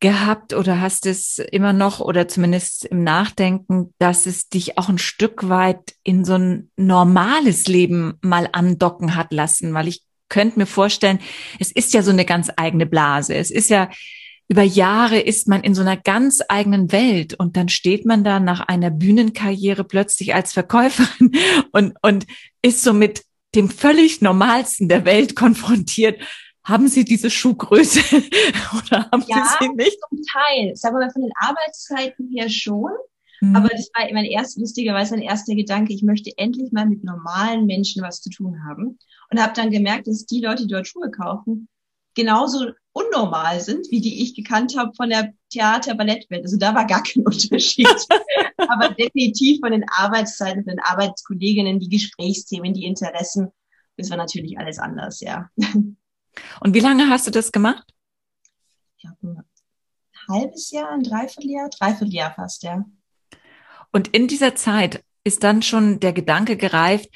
[0.00, 4.98] gehabt oder hast es immer noch oder zumindest im Nachdenken, dass es dich auch ein
[4.98, 9.74] Stück weit in so ein normales Leben mal andocken hat lassen?
[9.74, 11.20] Weil ich könnte mir vorstellen,
[11.60, 13.34] es ist ja so eine ganz eigene Blase.
[13.34, 13.90] Es ist ja
[14.48, 18.40] über Jahre ist man in so einer ganz eigenen Welt und dann steht man da
[18.40, 21.32] nach einer Bühnenkarriere plötzlich als Verkäuferin
[21.72, 22.26] und, und
[22.60, 26.20] ist so mit dem völlig normalsten der Welt konfrontiert.
[26.64, 28.00] Haben Sie diese Schuhgröße
[28.78, 29.98] oder haben ja, Sie sie nicht?
[30.08, 30.74] Zum Teil.
[30.76, 32.90] Sagen wir mal von den Arbeitszeiten her schon.
[33.40, 33.56] Mhm.
[33.56, 37.66] Aber das war mein erster, lustigerweise mein erster Gedanke, ich möchte endlich mal mit normalen
[37.66, 38.98] Menschen was zu tun haben.
[39.30, 41.68] Und habe dann gemerkt, dass die Leute, die dort Schuhe kaufen,
[42.14, 46.44] genauso unnormal sind, wie die ich gekannt habe von der Theater-Ballettwelt.
[46.44, 47.88] Also da war gar kein Unterschied.
[48.68, 53.48] Aber definitiv von den Arbeitszeiten, von den Arbeitskolleginnen, die Gesprächsthemen, die Interessen,
[53.96, 55.50] das war natürlich alles anders, ja.
[56.60, 57.84] Und wie lange hast du das gemacht?
[58.96, 62.84] Ich glaube, ein halbes Jahr, ein Dreivierteljahr, Dreivierteljahr fast, ja.
[63.92, 67.08] Und in dieser Zeit ist dann schon der Gedanke gereift,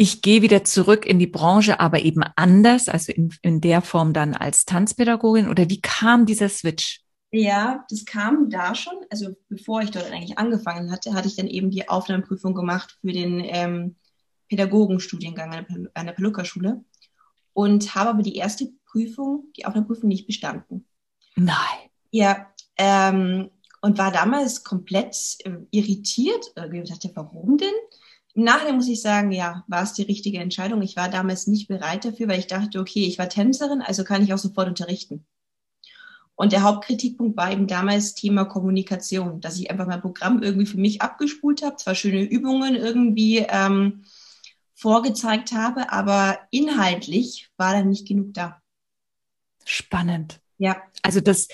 [0.00, 4.14] ich gehe wieder zurück in die Branche, aber eben anders, also in, in der Form
[4.14, 5.46] dann als Tanzpädagogin?
[5.46, 7.02] Oder wie kam dieser Switch?
[7.32, 8.94] Ja, das kam da schon.
[9.08, 13.12] Also bevor ich dort eigentlich angefangen hatte, hatte ich dann eben die Aufnahmeprüfung gemacht für
[13.12, 13.96] den ähm,
[14.48, 16.84] Pädagogenstudiengang an der Pelucca-Schule
[17.52, 20.86] und habe aber die erste Prüfung, die Aufnahmeprüfung nicht bestanden.
[21.36, 21.90] Nein.
[22.10, 26.52] Ja, ähm, und war damals komplett äh, irritiert.
[26.56, 27.68] Irgendwie dachte, warum denn?
[28.34, 30.82] Im Nachhinein muss ich sagen, ja, war es die richtige Entscheidung.
[30.82, 34.22] Ich war damals nicht bereit dafür, weil ich dachte, okay, ich war Tänzerin, also kann
[34.22, 35.24] ich auch sofort unterrichten.
[36.40, 40.78] Und der Hauptkritikpunkt war eben damals Thema Kommunikation, dass ich einfach mein Programm irgendwie für
[40.78, 44.06] mich abgespult habe, zwar schöne Übungen irgendwie ähm,
[44.74, 48.62] vorgezeigt habe, aber inhaltlich war da nicht genug da.
[49.66, 50.40] Spannend.
[50.56, 50.82] Ja.
[51.02, 51.48] Also das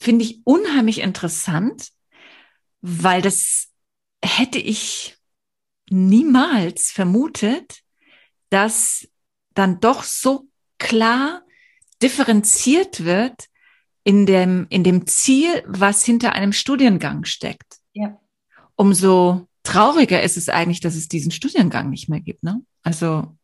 [0.00, 1.90] finde ich unheimlich interessant,
[2.80, 3.68] weil das
[4.20, 5.16] hätte ich
[5.90, 7.82] niemals vermutet,
[8.50, 9.06] dass
[9.52, 11.42] dann doch so klar
[12.02, 13.48] differenziert wird
[14.04, 17.78] in dem, in dem Ziel, was hinter einem Studiengang steckt.
[17.92, 18.18] Ja.
[18.76, 22.62] Umso trauriger ist es eigentlich, dass es diesen Studiengang nicht mehr gibt, ne?
[22.82, 23.34] Also.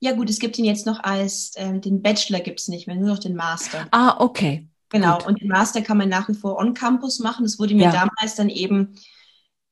[0.00, 2.96] Ja, gut, es gibt ihn jetzt noch als, ähm, den Bachelor gibt es nicht mehr,
[2.96, 3.86] nur noch den Master.
[3.90, 4.68] Ah, okay.
[4.90, 5.26] Genau, Gut.
[5.26, 7.44] und den Master kann man nach wie vor on-campus machen.
[7.44, 7.92] Das wurde mir ja.
[7.92, 8.94] damals dann eben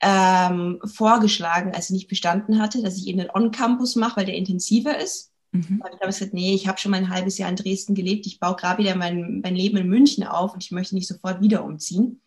[0.00, 4.36] ähm, vorgeschlagen, als ich nicht bestanden hatte, dass ich eben den On-Campus mache, weil der
[4.36, 5.29] intensiver ist.
[5.52, 5.80] Mhm.
[5.82, 8.26] Da habe ich gesagt, nee, ich habe schon mal ein halbes Jahr in Dresden gelebt,
[8.26, 11.40] ich baue gerade wieder mein, mein Leben in München auf und ich möchte nicht sofort
[11.40, 12.20] wieder umziehen.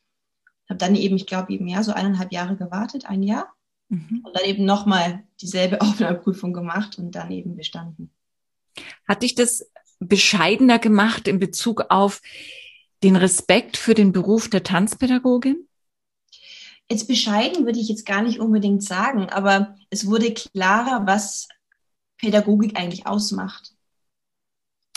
[0.69, 3.53] Habe dann eben, ich glaube, eben ja, so eineinhalb Jahre gewartet, ein Jahr.
[3.89, 4.23] Mhm.
[4.25, 8.12] Und dann eben nochmal dieselbe Aufnahmeprüfung gemacht und dann eben bestanden.
[9.07, 12.21] Hat dich das bescheidener gemacht in Bezug auf
[13.03, 15.67] den Respekt für den Beruf der Tanzpädagogin?
[16.89, 21.47] Jetzt bescheiden würde ich jetzt gar nicht unbedingt sagen, aber es wurde klarer, was
[22.23, 23.73] Pädagogik eigentlich ausmacht.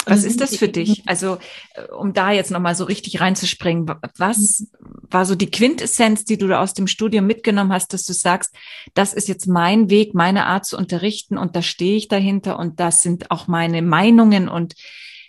[0.09, 1.03] Was ist das für dich?
[1.07, 1.39] Also,
[1.75, 4.69] äh, um da jetzt nochmal so richtig reinzuspringen, was
[5.11, 8.55] war so die Quintessenz, die du da aus dem Studium mitgenommen hast, dass du sagst,
[8.95, 12.79] das ist jetzt mein Weg, meine Art zu unterrichten und da stehe ich dahinter und
[12.79, 14.77] das sind auch meine Meinungen und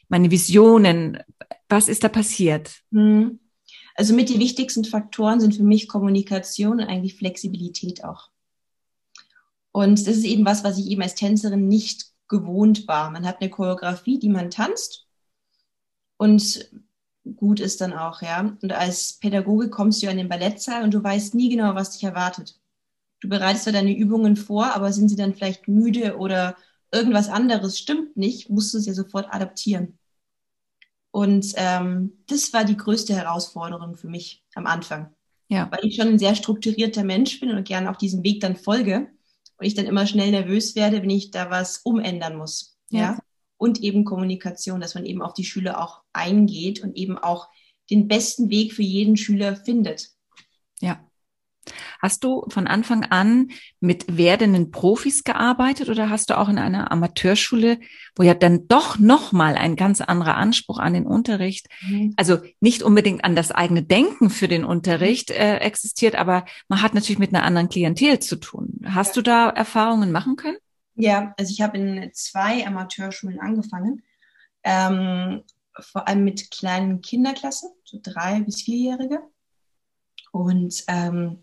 [0.08, 1.18] meine Visionen.
[1.68, 2.84] Was ist da passiert?
[2.92, 3.40] Hm.
[3.96, 8.30] Also mit die wichtigsten Faktoren sind für mich Kommunikation und eigentlich Flexibilität auch.
[9.78, 13.12] Und das ist eben was, was ich eben als Tänzerin nicht gewohnt war.
[13.12, 15.06] Man hat eine Choreografie, die man tanzt
[16.18, 16.68] und
[17.36, 18.58] gut ist dann auch, ja.
[18.64, 22.04] Und als Pädagoge kommst du an den Ballettsaal und du weißt nie genau, was dich
[22.04, 22.60] erwartet.
[23.20, 26.58] Du bereitest zwar deine Übungen vor, aber sind sie dann vielleicht müde oder
[26.92, 30.00] irgendwas anderes stimmt nicht, musst du es ja sofort adaptieren.
[31.12, 35.14] Und ähm, das war die größte Herausforderung für mich am Anfang.
[35.50, 35.70] Ja.
[35.70, 39.16] Weil ich schon ein sehr strukturierter Mensch bin und gerne auch diesem Weg dann folge.
[39.58, 42.78] Und ich dann immer schnell nervös werde, wenn ich da was umändern muss.
[42.90, 43.00] Ja.
[43.00, 43.20] ja.
[43.58, 47.50] Und eben Kommunikation, dass man eben auf die Schüler auch eingeht und eben auch
[47.90, 50.10] den besten Weg für jeden Schüler findet.
[50.80, 51.07] Ja.
[52.02, 56.92] Hast du von Anfang an mit werdenden Profis gearbeitet oder hast du auch in einer
[56.92, 57.80] Amateurschule,
[58.16, 62.14] wo ja dann doch nochmal ein ganz anderer Anspruch an den Unterricht, mhm.
[62.18, 66.94] also nicht unbedingt an das eigene Denken für den Unterricht äh, existiert, aber man hat
[66.94, 68.82] natürlich mit einer anderen Klientel zu tun.
[68.86, 69.14] Hast ja.
[69.16, 70.58] du da Erfahrungen machen können?
[70.96, 74.02] Ja, also ich habe in zwei Amateurschulen angefangen.
[74.64, 75.44] Ähm,
[75.80, 79.22] vor allem mit kleinen Kinderklassen, so drei bis vierjährige.
[80.32, 81.40] Und ähm,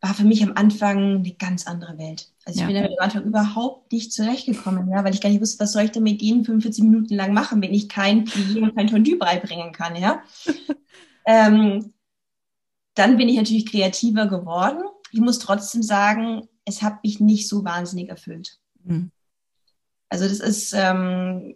[0.00, 2.30] war für mich am Anfang eine ganz andere Welt.
[2.44, 2.66] Also ich ja.
[2.66, 5.82] bin damit am Anfang überhaupt nicht zurechtgekommen, ja, weil ich gar nicht wusste, was soll
[5.82, 9.18] ich denn mit ihnen 45 Minuten lang machen, wenn ich kein Plié und kein Tendu
[9.18, 10.22] beibringen kann, ja.
[11.26, 11.92] ähm,
[12.94, 14.82] dann bin ich natürlich kreativer geworden.
[15.10, 18.58] Ich muss trotzdem sagen, es hat mich nicht so wahnsinnig erfüllt.
[18.84, 19.10] Mhm.
[20.08, 21.54] Also das ist, ähm,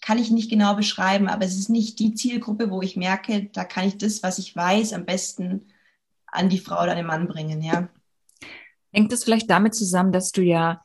[0.00, 3.64] kann ich nicht genau beschreiben, aber es ist nicht die Zielgruppe, wo ich merke, da
[3.64, 5.66] kann ich das, was ich weiß, am besten
[6.34, 7.88] an die Frau oder den Mann bringen, ja.
[8.92, 10.80] Hängt es vielleicht damit zusammen, dass du ja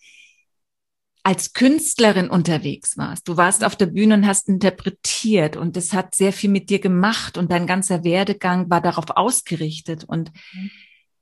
[1.23, 3.27] als Künstlerin unterwegs warst.
[3.27, 6.79] Du warst auf der Bühne und hast interpretiert und das hat sehr viel mit dir
[6.79, 10.71] gemacht und dein ganzer Werdegang war darauf ausgerichtet und mhm.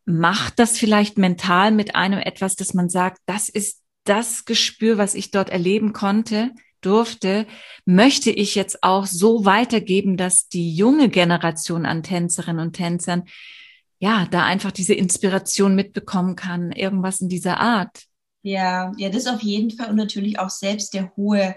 [0.05, 5.15] macht das vielleicht mental mit einem etwas, dass man sagt, das ist das Gespür, was
[5.15, 6.51] ich dort erleben konnte,
[6.81, 7.47] durfte,
[7.85, 13.23] möchte ich jetzt auch so weitergeben, dass die junge Generation an Tänzerinnen und Tänzern
[13.99, 18.03] ja, da einfach diese Inspiration mitbekommen kann, irgendwas in dieser Art.
[18.43, 21.55] Ja, ja, das auf jeden Fall und natürlich auch selbst der hohe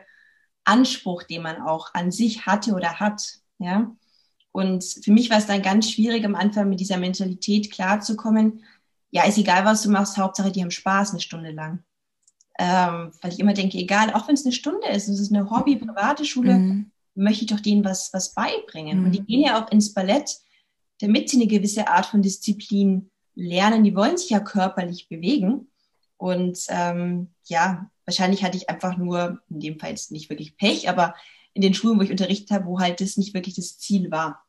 [0.64, 3.22] Anspruch, den man auch an sich hatte oder hat,
[3.59, 3.95] ja.
[4.53, 8.64] Und für mich war es dann ganz schwierig, am Anfang mit dieser Mentalität klarzukommen,
[9.11, 11.84] ja, ist egal, was du machst, Hauptsache, die haben Spaß eine Stunde lang.
[12.59, 15.51] Ähm, weil ich immer denke, egal, auch wenn es eine Stunde ist, es ist eine
[15.51, 16.91] Hobby, private Schule, mhm.
[17.14, 19.01] möchte ich doch denen was, was beibringen.
[19.01, 19.05] Mhm.
[19.05, 20.36] Und die gehen ja auch ins Ballett,
[21.01, 23.85] damit sie eine gewisse Art von Disziplin lernen.
[23.85, 25.69] Die wollen sich ja körperlich bewegen.
[26.17, 30.89] Und ähm, ja, wahrscheinlich hatte ich einfach nur, in dem Fall jetzt nicht wirklich Pech,
[30.89, 31.15] aber
[31.55, 34.45] in den Schulen, wo ich unterrichtet habe, wo halt das nicht wirklich das Ziel war.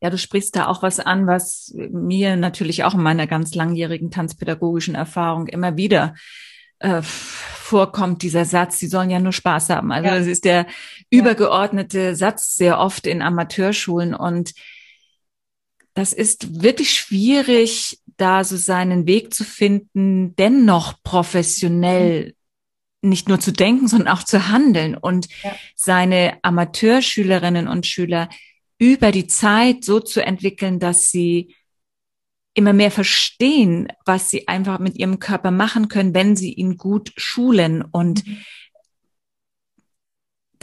[0.00, 4.10] Ja, du sprichst da auch was an, was mir natürlich auch in meiner ganz langjährigen
[4.10, 6.14] tanzpädagogischen Erfahrung immer wieder
[6.78, 9.90] äh, vorkommt, dieser Satz, sie sollen ja nur Spaß haben.
[9.90, 10.18] Also ja.
[10.18, 10.66] das ist der
[11.10, 14.52] übergeordnete Satz sehr oft in Amateurschulen und
[15.94, 22.34] das ist wirklich schwierig, da so seinen Weg zu finden, dennoch professionell
[23.02, 25.54] nicht nur zu denken, sondern auch zu handeln und ja.
[25.74, 28.28] seine Amateurschülerinnen und Schüler
[28.78, 31.54] über die Zeit so zu entwickeln, dass sie
[32.54, 37.12] immer mehr verstehen, was sie einfach mit ihrem Körper machen können, wenn sie ihn gut
[37.16, 37.82] schulen.
[37.82, 38.38] Und mhm.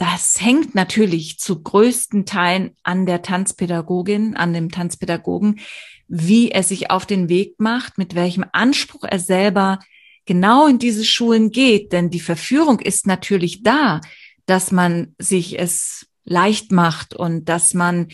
[0.02, 5.60] Das hängt natürlich zu größten Teilen an der Tanzpädagogin, an dem Tanzpädagogen,
[6.08, 9.78] wie er sich auf den Weg macht, mit welchem Anspruch er selber
[10.24, 11.92] genau in diese Schulen geht.
[11.92, 14.00] Denn die Verführung ist natürlich da,
[14.44, 18.08] dass man sich es leicht macht und dass man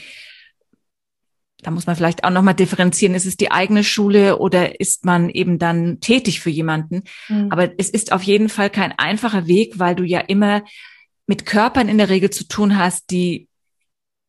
[1.62, 5.28] da muss man vielleicht auch nochmal differenzieren, ist es die eigene Schule oder ist man
[5.28, 7.02] eben dann tätig für jemanden?
[7.28, 7.50] Mhm.
[7.50, 10.62] Aber es ist auf jeden Fall kein einfacher Weg, weil du ja immer
[11.28, 13.48] mit Körpern in der Regel zu tun hast, die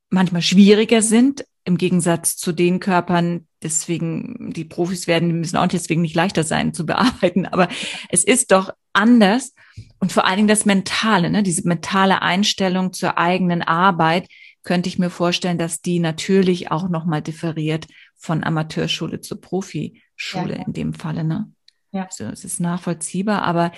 [0.10, 5.68] manchmal schwieriger sind, im Gegensatz zu den Körpern, deswegen die Profis werden, die müssen auch
[5.68, 7.70] deswegen nicht leichter sein zu bearbeiten, aber
[8.10, 9.54] es ist doch anders
[10.00, 14.28] und vor allen Dingen das Mentale, ne, diese mentale Einstellung zur eigenen Arbeit,
[14.64, 17.88] könnte ich mir vorstellen, dass die natürlich auch nochmal differiert
[18.18, 21.24] von Amateurschule zu Profischule ja, in dem Falle.
[21.24, 21.52] Ne?
[21.92, 22.06] Ja.
[22.06, 23.72] Also es ist nachvollziehbar, aber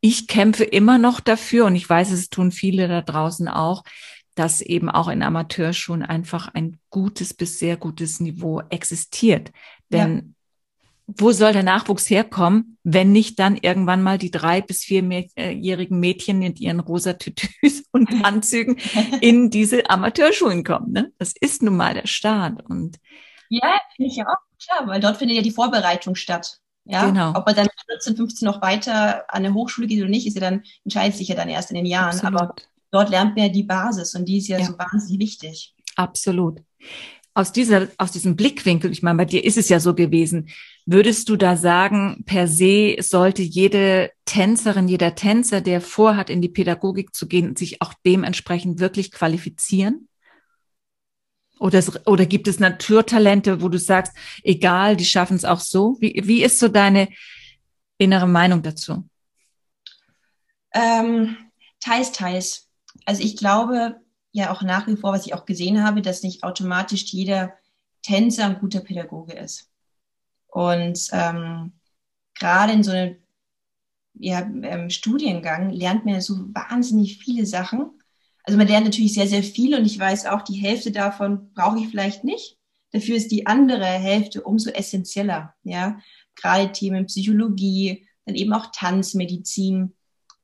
[0.00, 3.84] ich kämpfe immer noch dafür und ich weiß, es tun viele da draußen auch,
[4.34, 9.52] dass eben auch in Amateurschulen einfach ein gutes bis sehr gutes Niveau existiert.
[9.90, 10.34] Denn
[11.18, 16.38] wo soll der Nachwuchs herkommen, wenn nicht dann irgendwann mal die drei bis vierjährigen Mädchen
[16.38, 18.76] mit ihren rosa Tütüs und Anzügen
[19.20, 20.92] in diese Amateurschulen kommen.
[20.92, 21.12] Ne?
[21.18, 22.64] Das ist nun mal der Start.
[22.66, 22.98] Und
[23.48, 26.58] ja, finde ich ja auch klar, weil dort findet ja die Vorbereitung statt.
[26.84, 27.30] Ja, genau.
[27.34, 30.40] Ob man dann 14, 15 noch weiter an der Hochschule geht oder nicht, ist ja
[30.40, 32.14] dann, entscheidet sich ja dann erst in den Jahren.
[32.14, 32.40] Absolut.
[32.40, 32.54] Aber
[32.90, 34.64] dort lernt man ja die Basis und die ist ja, ja.
[34.64, 35.74] so wahnsinnig wichtig.
[35.96, 36.62] Absolut
[37.34, 40.48] aus dieser, aus diesem Blickwinkel, ich meine, bei dir ist es ja so gewesen,
[40.84, 46.48] würdest du da sagen, per se sollte jede Tänzerin, jeder Tänzer, der vorhat, in die
[46.48, 50.08] Pädagogik zu gehen, sich auch dementsprechend wirklich qualifizieren?
[51.60, 55.98] Oder, oder gibt es Naturtalente, wo du sagst, egal, die schaffen es auch so?
[56.00, 57.08] Wie, wie ist so deine
[57.98, 59.06] innere Meinung dazu?
[60.72, 61.36] Ähm,
[61.78, 62.68] teils, teils.
[63.04, 64.00] Also ich glaube,
[64.32, 67.52] ja auch nach wie vor, was ich auch gesehen habe, dass nicht automatisch jeder
[68.02, 69.70] Tänzer ein guter Pädagoge ist.
[70.46, 71.72] Und ähm,
[72.34, 73.16] gerade in so einem
[74.14, 77.99] ja, ähm, Studiengang lernt man so wahnsinnig viele Sachen.
[78.50, 81.78] Also man lernt natürlich sehr, sehr viel und ich weiß auch, die Hälfte davon brauche
[81.78, 82.58] ich vielleicht nicht.
[82.90, 85.54] Dafür ist die andere Hälfte umso essentieller.
[85.62, 86.00] Ja,
[86.34, 89.94] gerade Themen Psychologie, dann eben auch Tanzmedizin,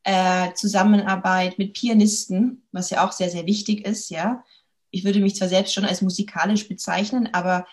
[0.05, 4.45] äh, Zusammenarbeit mit Pianisten, was ja auch sehr, sehr wichtig ist, ja.
[4.93, 7.67] Ich würde mich zwar selbst schon als musikalisch bezeichnen, aber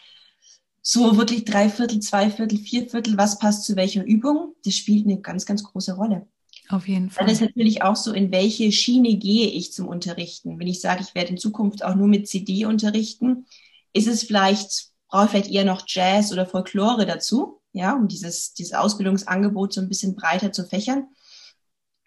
[0.82, 5.06] so wirklich drei Viertel, zwei Viertel, vier Viertel, was passt zu welcher Übung, das spielt
[5.06, 6.26] eine ganz, ganz große Rolle.
[6.74, 7.28] Auf jeden Fall.
[7.28, 10.58] Dann ist natürlich auch so, in welche Schiene gehe ich zum Unterrichten.
[10.58, 13.46] Wenn ich sage, ich werde in Zukunft auch nur mit CD unterrichten,
[13.94, 18.56] ist es vielleicht, brauche ich vielleicht eher noch Jazz oder Folklore dazu, ja, um dieses,
[18.56, 21.10] dieses Ausbildungsangebot so ein bisschen breiter zu fächern.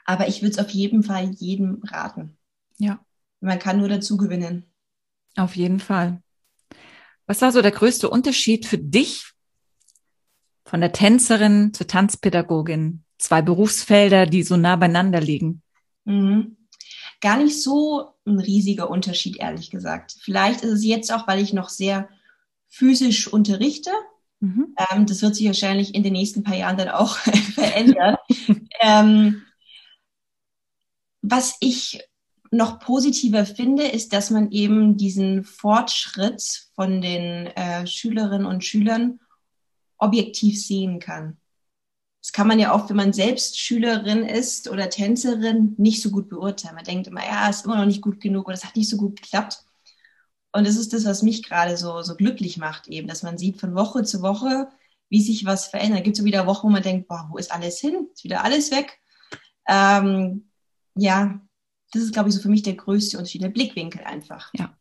[0.04, 2.36] Aber ich würde es auf jeden Fall jedem raten.
[2.78, 2.98] Ja.
[3.38, 4.64] Man kann nur dazu gewinnen.
[5.36, 6.20] Auf jeden Fall.
[7.26, 9.30] Was war so der größte Unterschied für dich
[10.64, 13.04] von der Tänzerin zur Tanzpädagogin?
[13.18, 15.62] Zwei Berufsfelder, die so nah beieinander liegen.
[16.04, 16.56] Mhm.
[17.20, 20.16] Gar nicht so ein riesiger Unterschied, ehrlich gesagt.
[20.20, 22.08] Vielleicht ist es jetzt auch, weil ich noch sehr
[22.68, 23.90] physisch unterrichte.
[24.40, 24.74] Mhm.
[24.90, 27.16] Ähm, das wird sich wahrscheinlich in den nächsten paar Jahren dann auch
[27.54, 28.16] verändern.
[28.80, 29.42] ähm,
[31.22, 32.02] was ich
[32.50, 39.20] noch positiver finde, ist, dass man eben diesen Fortschritt von den äh, Schülerinnen und Schülern
[39.98, 41.38] objektiv sehen kann.
[42.27, 46.29] Das kann man ja oft, wenn man selbst Schülerin ist oder Tänzerin, nicht so gut
[46.29, 46.74] beurteilen.
[46.74, 48.97] Man denkt immer, ja, ist immer noch nicht gut genug oder es hat nicht so
[48.97, 49.62] gut geklappt.
[50.51, 53.61] Und das ist das, was mich gerade so, so glücklich macht, eben, dass man sieht
[53.61, 54.68] von Woche zu Woche,
[55.09, 56.03] wie sich was verändert.
[56.03, 58.09] Gibt es wieder Wochen, wo man denkt, boah, wo ist alles hin?
[58.12, 58.99] Ist wieder alles weg?
[59.68, 60.51] Ähm,
[60.97, 61.41] ja,
[61.93, 64.51] das ist, glaube ich, so für mich der größte Unterschied, der Blickwinkel einfach.
[64.55, 64.77] Ja.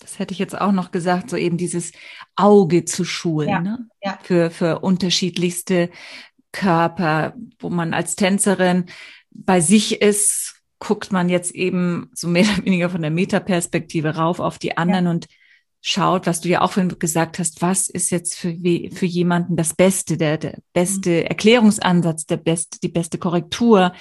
[0.00, 1.92] Das hätte ich jetzt auch noch gesagt, so eben dieses
[2.34, 3.86] Auge zu schulen, ja, ne?
[4.02, 4.18] ja.
[4.22, 5.90] Für, für unterschiedlichste
[6.52, 8.86] Körper, wo man als Tänzerin
[9.30, 14.40] bei sich ist, guckt man jetzt eben so mehr oder weniger von der Metaperspektive rauf
[14.40, 15.10] auf die anderen ja.
[15.10, 15.26] und
[15.82, 18.54] schaut, was du ja auch vorhin gesagt hast, was ist jetzt für,
[18.92, 21.26] für jemanden das Beste, der, der beste mhm.
[21.26, 23.92] Erklärungsansatz, der beste, die beste Korrektur.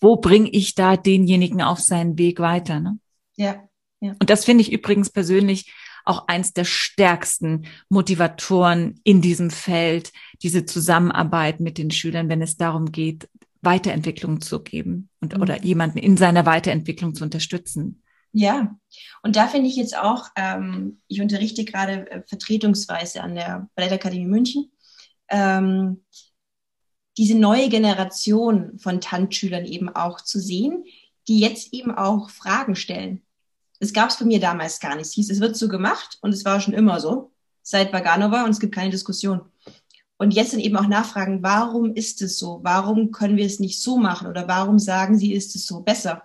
[0.00, 2.80] Wo bringe ich da denjenigen auf seinen Weg weiter?
[2.80, 2.98] Ne?
[3.36, 3.64] Ja,
[4.00, 4.14] ja.
[4.18, 5.72] Und das finde ich übrigens persönlich
[6.04, 12.56] auch eins der stärksten Motivatoren in diesem Feld, diese Zusammenarbeit mit den Schülern, wenn es
[12.56, 13.28] darum geht,
[13.62, 15.42] Weiterentwicklung zu geben und mhm.
[15.42, 18.02] oder jemanden in seiner Weiterentwicklung zu unterstützen.
[18.32, 18.76] Ja,
[19.22, 24.26] und da finde ich jetzt auch, ähm, ich unterrichte gerade äh, vertretungsweise an der Ballettakademie
[24.26, 24.70] München,
[25.28, 26.04] ähm,
[27.18, 30.84] diese neue Generation von Tanzschülern eben auch zu sehen,
[31.28, 33.22] die jetzt eben auch Fragen stellen.
[33.80, 35.06] Das gab es bei mir damals gar nicht.
[35.06, 38.50] Es hieß, es wird so gemacht und es war schon immer so, seit Baganova und
[38.50, 39.40] es gibt keine Diskussion.
[40.18, 42.60] Und jetzt dann eben auch nachfragen, warum ist es so?
[42.62, 44.28] Warum können wir es nicht so machen?
[44.28, 46.22] Oder warum sagen sie, ist es so besser?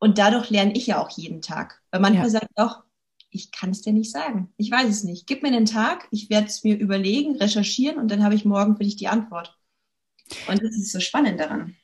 [0.00, 1.80] Und dadurch lerne ich ja auch jeden Tag.
[1.92, 2.30] Weil manchmal ja.
[2.30, 2.82] sagt auch,
[3.30, 4.52] ich kann es dir nicht sagen.
[4.56, 5.28] Ich weiß es nicht.
[5.28, 8.76] Gib mir einen Tag, ich werde es mir überlegen, recherchieren und dann habe ich morgen
[8.76, 9.56] für dich die Antwort.
[10.48, 11.76] Und das ist so spannend daran.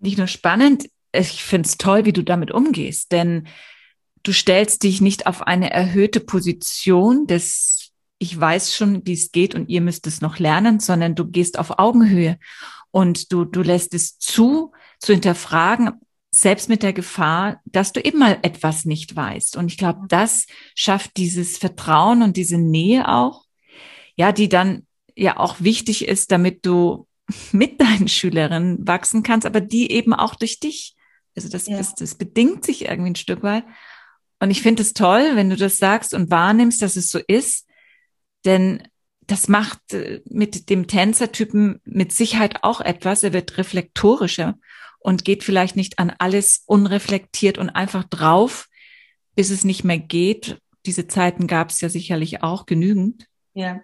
[0.00, 3.46] Nicht nur spannend, ich finde es toll, wie du damit umgehst, denn
[4.24, 7.74] du stellst dich nicht auf eine erhöhte Position des
[8.18, 11.58] ich weiß schon, wie es geht und ihr müsst es noch lernen, sondern du gehst
[11.58, 12.38] auf Augenhöhe
[12.90, 15.92] und du, du lässt es zu, zu hinterfragen,
[16.30, 19.56] selbst mit der Gefahr, dass du eben mal etwas nicht weißt.
[19.56, 23.44] Und ich glaube, das schafft dieses Vertrauen und diese Nähe auch,
[24.16, 27.06] ja, die dann ja auch wichtig ist, damit du
[27.52, 30.96] mit deinen Schülerinnen wachsen kannst, aber die eben auch durch dich.
[31.36, 31.76] Also das, ja.
[31.76, 33.64] das, das bedingt sich irgendwie ein Stück weit.
[34.44, 37.66] Und ich finde es toll, wenn du das sagst und wahrnimmst, dass es so ist,
[38.44, 38.82] denn
[39.26, 43.22] das macht äh, mit dem Tänzertypen mit Sicherheit auch etwas.
[43.22, 44.58] Er wird reflektorischer
[44.98, 48.68] und geht vielleicht nicht an alles unreflektiert und einfach drauf,
[49.34, 50.58] bis es nicht mehr geht.
[50.84, 53.26] Diese Zeiten gab es ja sicherlich auch genügend.
[53.54, 53.80] Ja.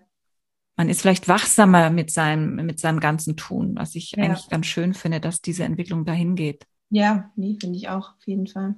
[0.76, 4.24] Man ist vielleicht wachsamer mit seinem, mit seinem ganzen Tun, was ich ja.
[4.24, 6.66] eigentlich ganz schön finde, dass diese Entwicklung dahin geht.
[6.90, 8.74] Ja, nee, finde ich auch, auf jeden Fall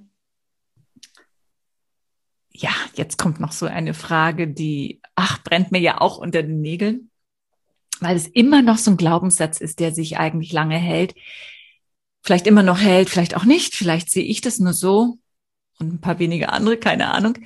[2.55, 6.61] ja, jetzt kommt noch so eine Frage, die, ach, brennt mir ja auch unter den
[6.61, 7.11] Nägeln,
[8.01, 11.15] weil es immer noch so ein Glaubenssatz ist, der sich eigentlich lange hält.
[12.23, 15.19] Vielleicht immer noch hält, vielleicht auch nicht, vielleicht sehe ich das nur so
[15.79, 17.39] und ein paar wenige andere, keine Ahnung.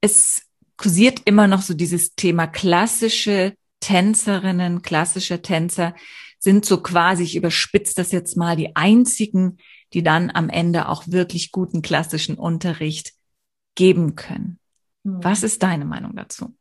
[0.00, 0.42] Es
[0.76, 5.94] kursiert immer noch so dieses Thema klassische Tänzerinnen, klassische Tänzer
[6.38, 9.58] sind so quasi, ich überspitze das jetzt mal, die einzigen,
[9.92, 13.12] die dann am Ende auch wirklich guten klassischen Unterricht
[13.74, 14.58] geben können.
[15.04, 15.22] Hm.
[15.22, 16.54] Was ist deine Meinung dazu?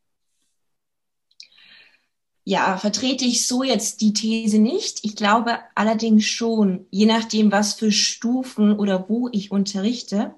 [2.45, 5.05] Ja, vertrete ich so jetzt die These nicht.
[5.05, 10.34] Ich glaube allerdings schon, je nachdem, was für Stufen oder wo ich unterrichte,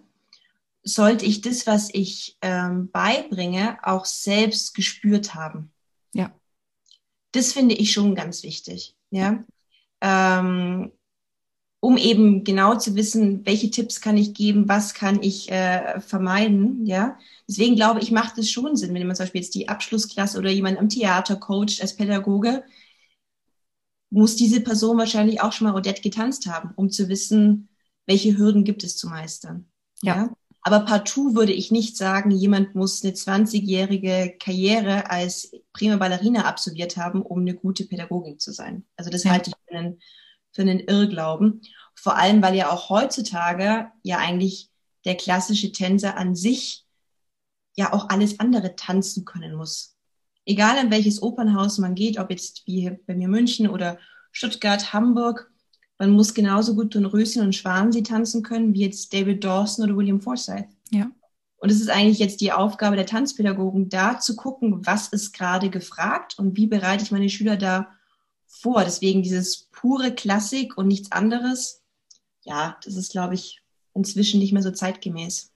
[0.83, 5.71] sollte ich das, was ich ähm, beibringe, auch selbst gespürt haben.
[6.13, 6.33] Ja.
[7.31, 8.97] Das finde ich schon ganz wichtig.
[9.11, 9.45] Ja.
[10.01, 10.91] Ähm,
[11.81, 16.85] um eben genau zu wissen, welche Tipps kann ich geben, was kann ich äh, vermeiden,
[16.85, 17.17] ja.
[17.49, 20.51] Deswegen glaube ich, macht es schon Sinn, wenn man zum Beispiel jetzt die Abschlussklasse oder
[20.51, 22.63] jemand am Theater coacht als Pädagoge,
[24.11, 27.69] muss diese Person wahrscheinlich auch schon mal Odette getanzt haben, um zu wissen,
[28.05, 29.65] welche Hürden gibt es zu meistern.
[30.03, 30.15] Ja.
[30.15, 30.33] ja?
[30.61, 36.97] Aber partout würde ich nicht sagen, jemand muss eine 20-jährige Karriere als prima Ballerina absolviert
[36.97, 38.85] haben, um eine gute Pädagogin zu sein.
[38.95, 39.31] Also das ja.
[39.31, 39.99] halte ich für einen
[40.51, 41.61] für einen Irrglauben.
[41.95, 44.69] Vor allem, weil ja auch heutzutage ja eigentlich
[45.05, 46.85] der klassische Tänzer an sich
[47.75, 49.95] ja auch alles andere tanzen können muss.
[50.45, 53.99] Egal in welches Opernhaus man geht, ob jetzt wie bei mir München oder
[54.31, 55.51] Stuttgart, Hamburg,
[55.97, 60.19] man muss genauso gut Röschen und Schwansee tanzen können, wie jetzt David Dawson oder William
[60.19, 60.67] Forsythe.
[60.89, 61.11] Ja.
[61.57, 65.69] Und es ist eigentlich jetzt die Aufgabe der Tanzpädagogen, da zu gucken, was ist gerade
[65.69, 67.91] gefragt und wie bereite ich meine Schüler da
[68.51, 68.83] vor.
[68.83, 71.81] Deswegen dieses pure Klassik und nichts anderes,
[72.43, 73.61] ja, das ist, glaube ich,
[73.93, 75.51] inzwischen nicht mehr so zeitgemäß.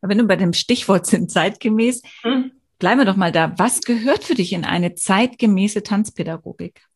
[0.00, 2.52] Wenn du bei dem Stichwort sind, zeitgemäß, hm.
[2.78, 3.58] bleiben wir doch mal da.
[3.58, 6.86] Was gehört für dich in eine zeitgemäße Tanzpädagogik?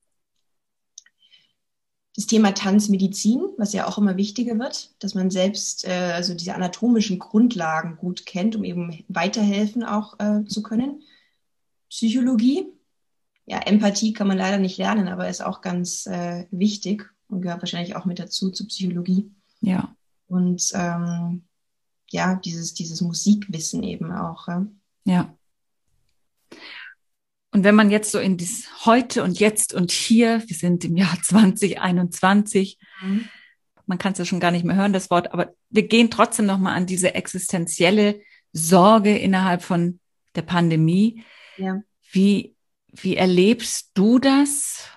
[2.15, 6.55] Das Thema Tanzmedizin, was ja auch immer wichtiger wird, dass man selbst äh, also diese
[6.55, 11.03] anatomischen Grundlagen gut kennt, um eben weiterhelfen auch äh, zu können
[11.91, 12.73] Psychologie.
[13.47, 17.63] Ja, Empathie kann man leider nicht lernen, aber ist auch ganz äh, wichtig und gehört
[17.63, 19.31] wahrscheinlich auch mit dazu zur Psychologie.
[19.61, 19.95] Ja.
[20.27, 21.45] Und ähm,
[22.11, 24.49] ja, dieses, dieses Musikwissen eben auch.
[24.49, 24.67] Ja.
[25.05, 25.37] ja.
[27.53, 30.97] Und wenn man jetzt so in das Heute und Jetzt und Hier, wir sind im
[30.97, 33.29] Jahr 2021, mhm.
[33.87, 36.47] man kann es ja schon gar nicht mehr hören, das Wort, aber wir gehen trotzdem
[36.47, 38.21] nochmal an diese existenzielle
[38.53, 40.01] Sorge innerhalb von
[40.35, 41.23] der Pandemie.
[41.57, 41.81] Ja.
[42.11, 42.56] Wie,
[43.03, 44.89] wie erlebst du das?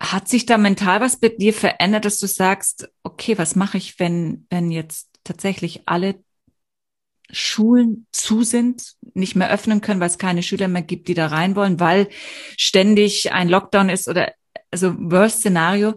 [0.00, 3.98] Hat sich da mental was bei dir verändert, dass du sagst, okay, was mache ich,
[4.00, 6.22] wenn, wenn jetzt tatsächlich alle
[7.30, 11.28] Schulen zu sind, nicht mehr öffnen können, weil es keine Schüler mehr gibt, die da
[11.28, 12.08] rein wollen, weil
[12.56, 14.32] ständig ein Lockdown ist oder
[14.70, 15.94] also Worst Szenario.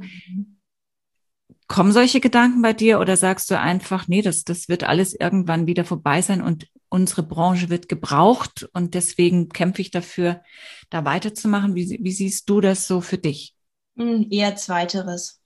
[1.68, 5.66] Kommen solche Gedanken bei dir oder sagst du einfach, nee, das, das wird alles irgendwann
[5.66, 10.42] wieder vorbei sein und unsere Branche wird gebraucht und deswegen kämpfe ich dafür,
[10.90, 11.76] da weiterzumachen.
[11.76, 13.56] Wie, wie siehst du das so für dich?
[13.98, 15.42] Hm, eher zweiteres.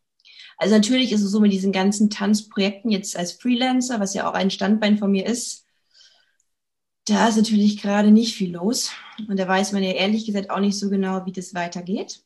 [0.57, 4.33] Also natürlich ist es so mit diesen ganzen Tanzprojekten jetzt als Freelancer, was ja auch
[4.33, 5.65] ein Standbein von mir ist,
[7.09, 8.91] da ist natürlich gerade nicht viel los.
[9.27, 12.23] Und da weiß man ja ehrlich gesagt auch nicht so genau, wie das weitergeht.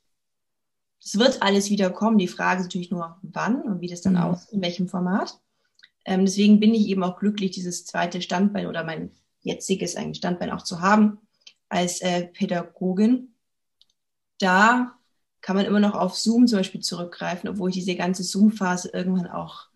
[1.03, 2.17] Es wird alles wieder kommen.
[2.17, 4.19] Die Frage ist natürlich nur, wann und wie das dann mhm.
[4.19, 5.39] aussieht, in welchem Format.
[6.05, 9.11] Ähm, deswegen bin ich eben auch glücklich, dieses zweite Standbein oder mein
[9.41, 11.19] jetziges eigentlich Standbein auch zu haben
[11.73, 13.33] als äh, Pädagogin.
[14.39, 14.93] Da
[15.41, 19.27] kann man immer noch auf Zoom zum Beispiel zurückgreifen, obwohl ich diese ganze Zoom-Phase irgendwann
[19.27, 19.67] auch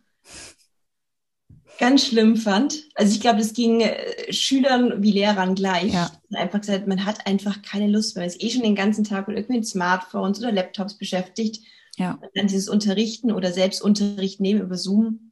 [1.80, 2.86] ganz schlimm fand.
[2.95, 5.93] Also ich glaube, das ging äh, Schülern wie Lehrern gleich.
[5.93, 6.12] Ja.
[6.34, 8.24] Einfach gesagt, man hat einfach keine Lust mehr.
[8.24, 11.64] Man ist eh schon den ganzen Tag mit irgendwelchen Smartphones oder Laptops beschäftigt.
[11.98, 12.14] Ja.
[12.14, 15.32] Und dann dieses Unterrichten oder Selbstunterricht nehmen über Zoom.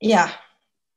[0.00, 0.30] Ja,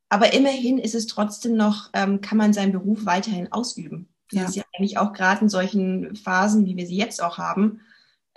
[0.10, 4.11] aber immerhin ist es trotzdem noch, ähm, kann man seinen Beruf weiterhin ausüben.
[4.32, 4.47] Das ja.
[4.47, 7.82] ist ja eigentlich auch gerade in solchen Phasen, wie wir sie jetzt auch haben,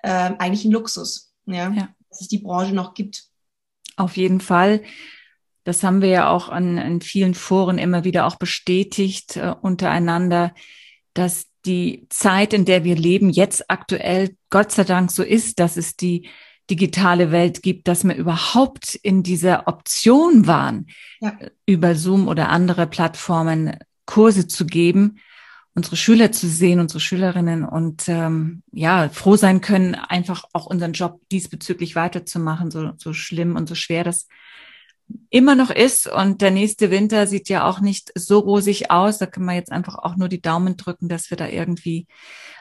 [0.03, 1.71] äh, eigentlich ein Luxus, ja?
[1.71, 3.25] ja, dass es die Branche noch gibt.
[3.97, 4.83] Auf jeden Fall.
[5.65, 10.53] Das haben wir ja auch an, an vielen Foren immer wieder auch bestätigt äh, untereinander,
[11.15, 15.77] dass die Zeit, in der wir leben, jetzt aktuell Gott sei Dank so ist, dass
[15.77, 16.29] es die
[16.71, 20.87] digitale Welt gibt, dass wir überhaupt in dieser Option waren,
[21.21, 21.37] ja.
[21.67, 25.19] über Zoom oder andere Plattformen Kurse zu geben,
[25.75, 30.93] unsere Schüler zu sehen, unsere Schülerinnen und ähm, ja, froh sein können, einfach auch unseren
[30.93, 34.29] Job diesbezüglich weiterzumachen, so, so schlimm und so schwer das
[35.31, 36.07] immer noch ist.
[36.07, 39.19] Und der nächste Winter sieht ja auch nicht so rosig aus.
[39.19, 42.07] Da können wir jetzt einfach auch nur die Daumen drücken, dass wir da irgendwie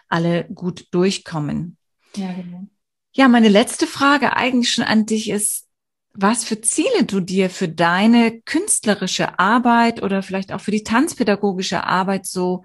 [0.09, 1.77] alle gut durchkommen.
[2.15, 2.67] Ja, genau.
[3.15, 5.67] Ja, meine letzte Frage eigentlich schon an dich ist,
[6.15, 11.83] was für Ziele du dir für deine künstlerische Arbeit oder vielleicht auch für die tanzpädagogische
[11.83, 12.63] Arbeit so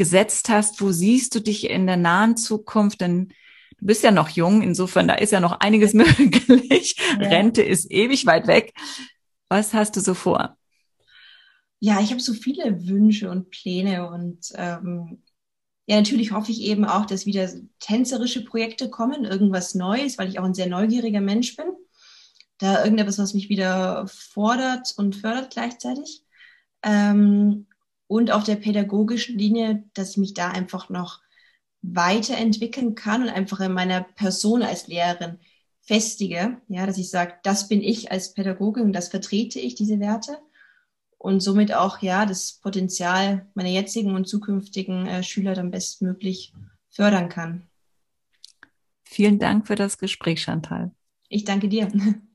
[0.00, 0.80] gesetzt hast.
[0.80, 3.02] Wo siehst du dich in der nahen Zukunft?
[3.02, 3.28] Denn
[3.78, 6.96] du bist ja noch jung, insofern da ist ja noch einiges möglich.
[7.20, 7.28] Ja.
[7.28, 8.72] Rente ist ewig weit weg.
[9.50, 10.56] Was hast du so vor?
[11.80, 15.22] Ja, ich habe so viele Wünsche und Pläne und ähm,
[15.84, 20.38] ja, natürlich hoffe ich eben auch, dass wieder tänzerische Projekte kommen, irgendwas Neues, weil ich
[20.38, 21.66] auch ein sehr neugieriger Mensch bin.
[22.56, 26.22] Da irgendetwas, was mich wieder fordert und fördert gleichzeitig.
[26.82, 27.66] Ähm,
[28.10, 31.20] und auf der pädagogischen Linie, dass ich mich da einfach noch
[31.80, 35.38] weiterentwickeln kann und einfach in meiner Person als Lehrerin
[35.80, 40.38] festige, ja, dass ich sage, das bin ich als Pädagogin, das vertrete ich, diese Werte
[41.18, 46.52] und somit auch ja das Potenzial meiner jetzigen und zukünftigen äh, Schüler dann bestmöglich
[46.88, 47.68] fördern kann.
[49.04, 50.90] Vielen Dank für das Gespräch, Chantal.
[51.28, 51.92] Ich danke dir.